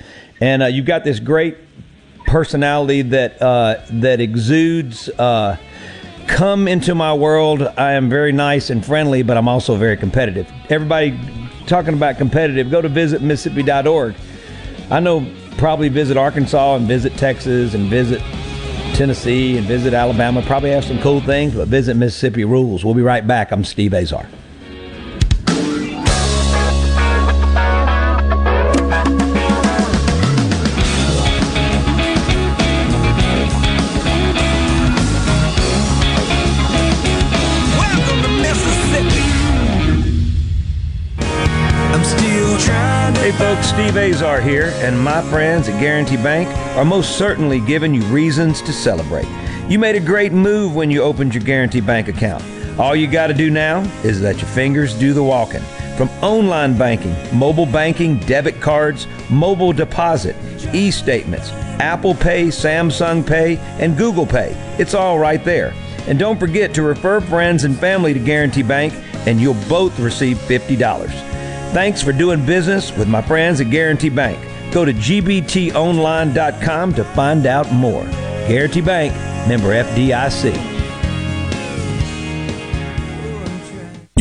[0.40, 1.56] and uh, you've got this great
[2.26, 5.08] personality that uh, that exudes.
[5.10, 5.56] Uh,
[6.26, 7.62] come into my world.
[7.62, 10.50] I am very nice and friendly, but I'm also very competitive.
[10.68, 11.16] Everybody
[11.68, 14.16] talking about competitive, go to visit Mississippi.org.
[14.90, 15.24] I know
[15.58, 18.20] probably visit Arkansas and visit Texas and visit
[18.94, 20.42] Tennessee and visit Alabama.
[20.42, 22.84] Probably have some cool things, but visit Mississippi rules.
[22.84, 23.52] We'll be right back.
[23.52, 24.26] I'm Steve Azar.
[43.36, 48.02] Folks, Steve Azar here, and my friends at Guarantee Bank are most certainly giving you
[48.04, 49.28] reasons to celebrate.
[49.68, 52.42] You made a great move when you opened your Guarantee Bank account.
[52.78, 55.60] All you got to do now is let your fingers do the walking.
[55.98, 60.34] From online banking, mobile banking, debit cards, mobile deposit,
[60.72, 64.54] e statements, Apple Pay, Samsung Pay, and Google Pay.
[64.78, 65.74] It's all right there.
[66.06, 68.94] And don't forget to refer friends and family to Guarantee Bank,
[69.26, 71.35] and you'll both receive $50.
[71.72, 74.38] Thanks for doing business with my friends at Guarantee Bank.
[74.72, 78.04] Go to gbtonline.com to find out more.
[78.48, 79.14] Guarantee Bank,
[79.48, 80.75] member FDIC.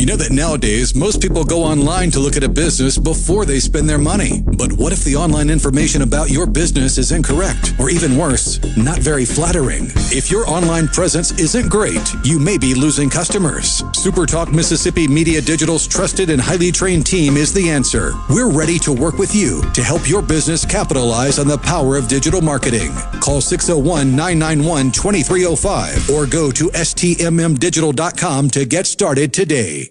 [0.06, 3.58] You know that nowadays most people go online to look at a business before they
[3.58, 4.40] spend their money.
[4.56, 9.00] But what if the online information about your business is incorrect, or even worse, not
[9.00, 9.88] very flattering?
[10.14, 13.82] If your online presence isn't great, you may be losing customers.
[13.98, 18.12] SuperTalk Mississippi Media Digital's trusted and highly trained team is the answer.
[18.30, 22.06] We're ready to work with you to help your business capitalize on the power of
[22.06, 22.92] digital marketing.
[23.18, 29.90] Call 601 991 2305 or go to stmmdigital.com to get started today.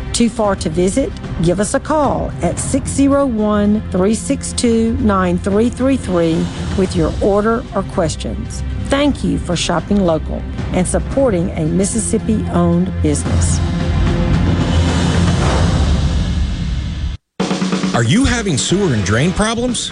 [0.13, 1.11] Too far to visit?
[1.41, 8.61] Give us a call at 601 362 9333 with your order or questions.
[8.89, 10.41] Thank you for shopping local
[10.73, 13.59] and supporting a Mississippi owned business.
[17.95, 19.91] Are you having sewer and drain problems?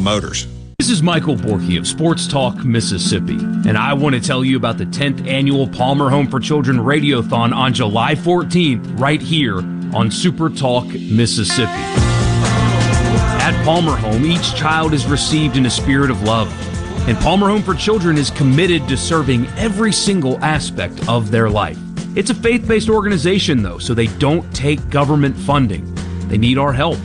[0.00, 0.46] Motors.
[0.78, 4.76] This is Michael Borky of Sports Talk Mississippi, and I want to tell you about
[4.76, 9.58] the 10th annual Palmer Home for Children Radiothon on July 14th, right here
[9.94, 11.70] on Super Talk Mississippi.
[13.40, 16.48] At Palmer Home, each child is received in a spirit of love,
[17.08, 21.78] and Palmer Home for Children is committed to serving every single aspect of their life.
[22.16, 25.94] It's a faith based organization, though, so they don't take government funding.
[26.28, 26.98] They need our help.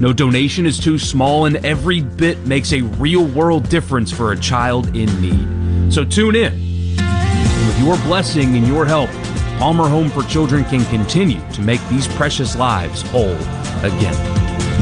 [0.00, 4.38] No donation is too small, and every bit makes a real world difference for a
[4.38, 5.92] child in need.
[5.92, 6.52] So tune in.
[7.66, 9.10] With your blessing and your help,
[9.58, 13.34] Palmer Home for Children can continue to make these precious lives whole
[13.82, 14.14] again.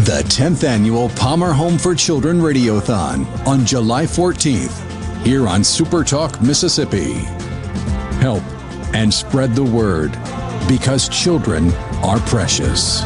[0.05, 6.43] The 10th annual Palmer Home for Children Radiothon on July 14th, here on Super Talk,
[6.43, 7.15] Mississippi.
[8.21, 8.43] Help
[8.95, 10.13] and spread the word
[10.69, 11.73] because children
[12.05, 13.03] are precious.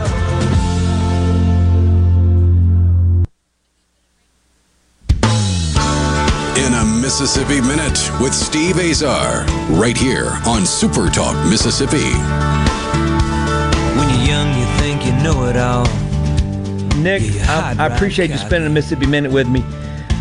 [7.11, 11.97] Mississippi Minute with Steve Azar, right here on Super Talk Mississippi.
[13.99, 15.83] When you're young, you think you know it all.
[17.03, 19.65] Nick, I, I appreciate you spending a Mississippi minute with me.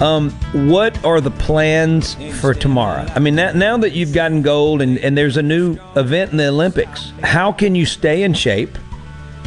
[0.02, 0.32] Um,
[0.68, 3.06] what are the plans for tomorrow?
[3.14, 6.38] I mean, now, now that you've gotten gold and, and there's a new event in
[6.38, 8.76] the Olympics, how can you stay in shape?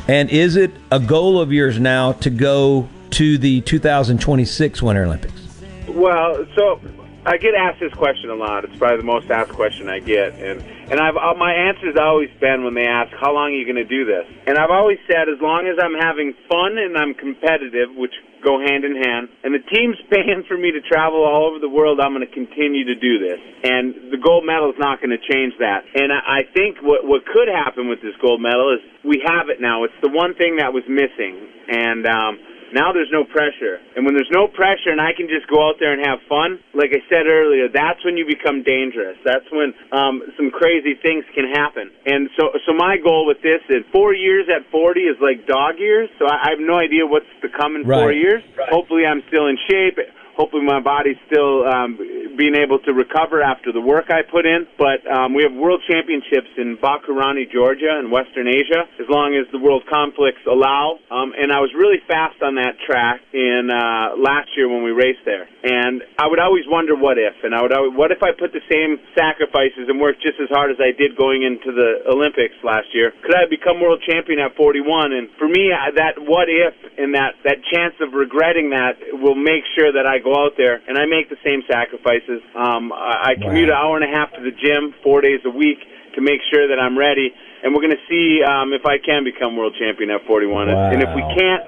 [0.06, 5.32] And is it a goal of yours now to go to the 2026 Winter Olympics?
[5.88, 6.80] Well, so
[7.24, 8.64] I get asked this question a lot.
[8.64, 10.58] It's probably the most asked question I get, and
[10.90, 13.78] and I've uh, my answer's always been when they ask how long are you going
[13.78, 17.14] to do this, and I've always said as long as I'm having fun and I'm
[17.14, 18.10] competitive, which
[18.42, 21.70] go hand in hand, and the team's paying for me to travel all over the
[21.70, 25.14] world, I'm going to continue to do this, and the gold medal is not going
[25.14, 25.86] to change that.
[25.94, 29.46] And I, I think what what could happen with this gold medal is we have
[29.46, 29.86] it now.
[29.86, 31.38] It's the one thing that was missing,
[31.70, 32.02] and.
[32.02, 33.78] um now there's no pressure.
[33.96, 36.58] And when there's no pressure and I can just go out there and have fun,
[36.74, 39.16] like I said earlier, that's when you become dangerous.
[39.24, 41.90] That's when um, some crazy things can happen.
[42.06, 45.78] And so, so my goal with this is four years at 40 is like dog
[45.78, 46.08] years.
[46.18, 48.16] So I, I have no idea what's to come in four Right.
[48.16, 48.42] years.
[48.70, 49.98] Hopefully I'm still in shape.
[50.36, 51.98] Hopefully my body's still um,
[52.36, 54.66] being able to recover after the work I put in.
[54.78, 59.50] But um, we have world championships in Bakuriani, Georgia, and Western Asia, as long as
[59.52, 60.98] the world conflicts allow.
[61.10, 64.90] Um, and I was really fast on that track in uh, last year when we
[64.90, 65.48] raced there.
[65.62, 68.52] And I would always wonder what if, and I would always, what if I put
[68.52, 72.56] the same sacrifices and worked just as hard as I did going into the Olympics
[72.64, 73.12] last year?
[73.22, 75.12] Could I become world champion at 41?
[75.12, 79.64] And for me, that what if and that that chance of regretting that will make
[79.76, 82.40] sure that I go out there and I make the same sacrifices.
[82.54, 85.50] Um, I, I commute an hour and a half to the gym four days a
[85.50, 85.78] week
[86.14, 87.32] to make sure that I'm ready.
[87.62, 90.68] And we're going to see um, if I can become world champion at 41.
[90.68, 91.62] And if we can't,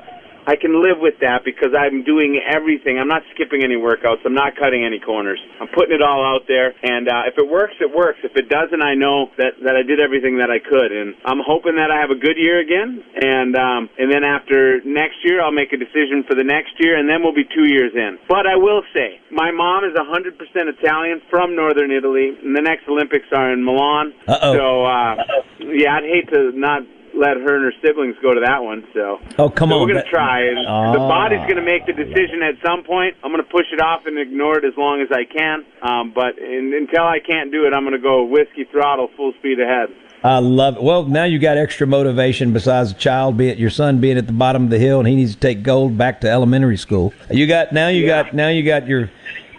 [0.46, 2.98] I can live with that because I'm doing everything.
[2.98, 4.20] I'm not skipping any workouts.
[4.24, 5.40] I'm not cutting any corners.
[5.60, 8.18] I'm putting it all out there, and uh, if it works, it works.
[8.22, 11.40] If it doesn't, I know that that I did everything that I could, and I'm
[11.40, 13.02] hoping that I have a good year again.
[13.16, 16.98] And um, and then after next year, I'll make a decision for the next year,
[16.98, 18.18] and then we'll be two years in.
[18.28, 22.88] But I will say, my mom is 100% Italian from Northern Italy, and the next
[22.88, 24.12] Olympics are in Milan.
[24.28, 24.52] Uh-oh.
[24.52, 25.16] So uh,
[25.60, 26.82] yeah, I'd hate to not
[27.16, 28.84] let her and her siblings go to that one.
[28.94, 29.80] So Oh, come so on.
[29.82, 30.42] we're gonna try.
[30.46, 31.08] And The Ah.
[31.08, 33.16] body's gonna make the decision at some point.
[33.22, 35.64] I'm gonna push it off and ignore it as long as I can.
[35.82, 39.60] Um, but in, until I can't do it, I'm gonna go whiskey throttle, full speed
[39.60, 39.88] ahead.
[40.22, 40.82] I love it.
[40.82, 44.26] Well, now you got extra motivation besides the child be at your son being at
[44.26, 47.12] the bottom of the hill and he needs to take gold back to elementary school.
[47.30, 49.10] You got now you got now you got your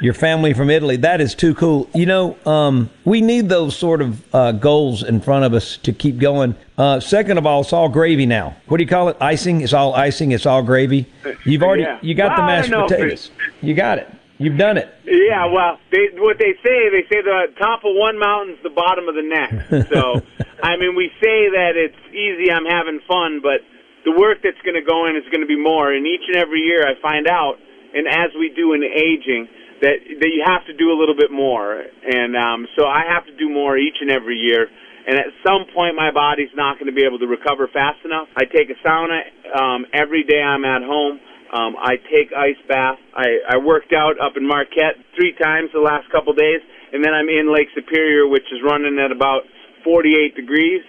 [0.02, 0.98] your family from Italy.
[0.98, 1.90] That is too cool.
[1.94, 5.94] You know, um, we need those sort of uh, goals in front of us to
[5.94, 6.56] keep going.
[6.78, 8.56] Uh, second of all, it's all gravy now.
[8.68, 9.18] What do you call it?
[9.22, 9.62] Icing.
[9.62, 10.32] It's all icing.
[10.32, 11.08] It's all gravy.
[11.46, 12.00] You've already Yeah.
[12.02, 13.32] you got the Well, I mashed don't know if potatoes.
[13.62, 14.10] You got it.
[14.38, 14.94] You've done it.
[15.06, 19.08] Yeah, well, they, what they say, they say the top of one mountain's the bottom
[19.08, 19.88] of the next.
[19.94, 20.20] So,
[20.64, 23.62] I mean, we say that it's easy, I'm having fun, but
[24.04, 25.94] the work that's going to go in is going to be more.
[25.94, 27.56] And each and every year, I find out,
[27.94, 29.48] and as we do in aging,
[29.82, 31.82] that that you have to do a little bit more.
[31.82, 34.68] And um, so I have to do more each and every year.
[35.08, 38.28] And at some point, my body's not going to be able to recover fast enough.
[38.36, 39.22] I take a sauna
[39.54, 41.20] um, every day I'm at home.
[41.54, 42.98] Um, I take ice bath.
[43.14, 46.60] I, I worked out up in Marquette three times the last couple days,
[46.92, 49.44] and then I'm in Lake Superior, which is running at about
[49.84, 50.82] 48 degrees.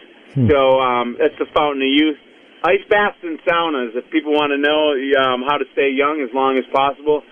[0.48, 2.16] So um, that's the fountain of youth.
[2.64, 3.92] Ice baths and saunas.
[3.94, 7.22] If people want to know um, how to stay young as long as possible,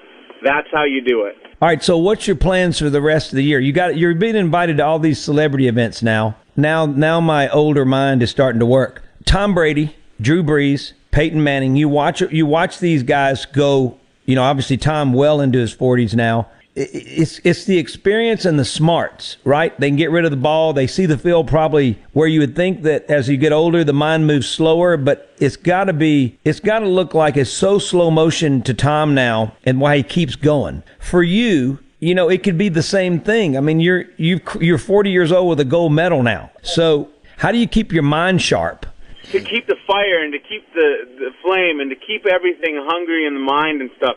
[0.44, 1.36] that's how you do it.
[1.60, 1.82] All right.
[1.82, 3.58] So, what's your plans for the rest of the year?
[3.58, 6.36] You got you're being invited to all these celebrity events now.
[6.56, 9.02] Now, now my older mind is starting to work.
[9.24, 11.76] Tom Brady, Drew Brees, Peyton Manning.
[11.76, 13.98] You watch you watch these guys go.
[14.26, 16.48] You know, obviously Tom well into his forties now.
[16.76, 19.78] It's it's the experience and the smarts, right?
[19.78, 20.72] They can get rid of the ball.
[20.72, 23.92] They see the field probably where you would think that as you get older, the
[23.92, 24.96] mind moves slower.
[24.96, 28.74] But it's got to be, it's got to look like it's so slow motion to
[28.74, 30.82] Tom now, and why he keeps going.
[30.98, 33.56] For you, you know, it could be the same thing.
[33.56, 36.50] I mean, you're you you're 40 years old with a gold medal now.
[36.62, 38.86] So how do you keep your mind sharp?
[39.32, 43.26] to keep the fire and to keep the the flame and to keep everything hungry
[43.26, 44.16] in the mind and stuff.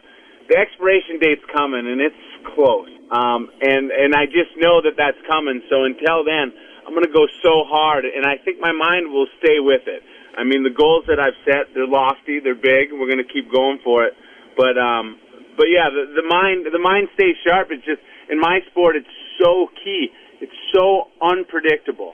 [0.49, 2.15] The expiration date's coming and it's
[2.55, 2.89] close.
[3.11, 5.63] Um, and and I just know that that's coming.
[5.69, 6.51] So until then,
[6.85, 10.03] I'm going to go so hard, and I think my mind will stay with it.
[10.37, 12.93] I mean, the goals that I've set, they're lofty, they're big.
[12.93, 14.13] We're going to keep going for it.
[14.55, 15.19] But um,
[15.57, 17.69] but yeah, the, the mind the mind stays sharp.
[17.71, 20.11] It's just in my sport, it's so key.
[20.39, 22.13] It's so unpredictable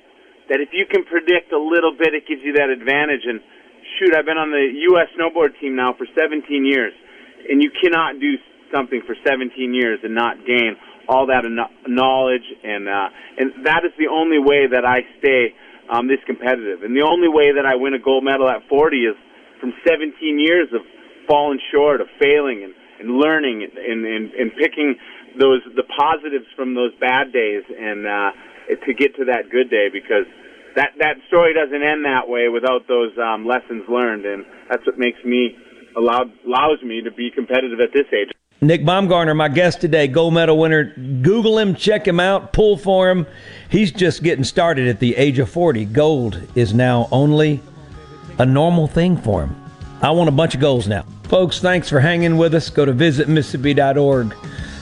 [0.50, 3.28] that if you can predict a little bit, it gives you that advantage.
[3.28, 3.42] And
[3.98, 4.64] shoot, I've been on the
[4.94, 5.12] U.S.
[5.18, 6.94] snowboard team now for 17 years,
[7.50, 8.36] and you cannot do
[8.74, 10.76] something for 17 years and not gain
[11.08, 11.44] all that
[11.88, 15.54] knowledge, and uh, and that is the only way that I stay
[15.92, 16.84] um, this competitive.
[16.84, 19.16] And the only way that I win a gold medal at 40 is
[19.60, 20.82] from 17 years of
[21.28, 24.96] falling short, of failing, and, and learning, and, and, and picking
[25.40, 28.32] those the positives from those bad days, and uh,
[28.86, 30.26] to get to that good day because
[30.76, 34.98] that that story doesn't end that way without those um, lessons learned, and that's what
[34.98, 35.56] makes me
[35.98, 38.32] allowed allows me to be competitive at this age.
[38.62, 40.94] Nick Baumgartner, my guest today, gold medal winner.
[41.22, 43.28] Google him, check him out, pull for him.
[43.70, 45.86] He's just getting started at the age of 40.
[45.86, 47.62] Gold is now only
[48.40, 49.56] a normal thing for him.
[50.02, 51.06] I want a bunch of goals now.
[51.24, 52.70] Folks, thanks for hanging with us.
[52.70, 54.36] Go to visitmississippi.org.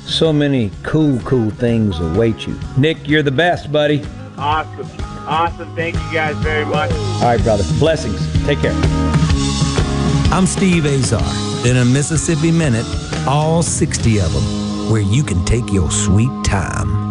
[0.06, 2.60] So many cool, cool things await you.
[2.78, 4.04] Nick, you're the best, buddy.
[4.38, 4.88] Awesome,
[5.28, 5.76] awesome.
[5.76, 6.92] Thank you guys very much.
[6.92, 7.64] All right, brother.
[7.80, 8.20] Blessings.
[8.46, 8.74] Take care.
[10.34, 11.22] I'm Steve Azar.
[11.68, 12.86] In a Mississippi Minute,
[13.28, 17.11] all 60 of them, where you can take your sweet time.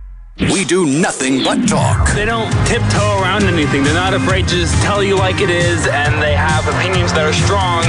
[0.49, 2.13] We do nothing but talk.
[2.15, 3.83] They don't tiptoe around anything.
[3.83, 7.25] They're not afraid to just tell you like it is, and they have opinions that
[7.25, 7.83] are strong.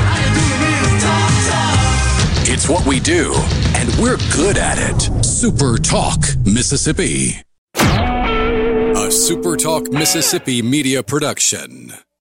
[2.44, 3.32] It's what we do,
[3.76, 5.24] and we're good at it.
[5.24, 7.42] Super Talk Mississippi.
[7.74, 11.92] A Super Talk Mississippi media production.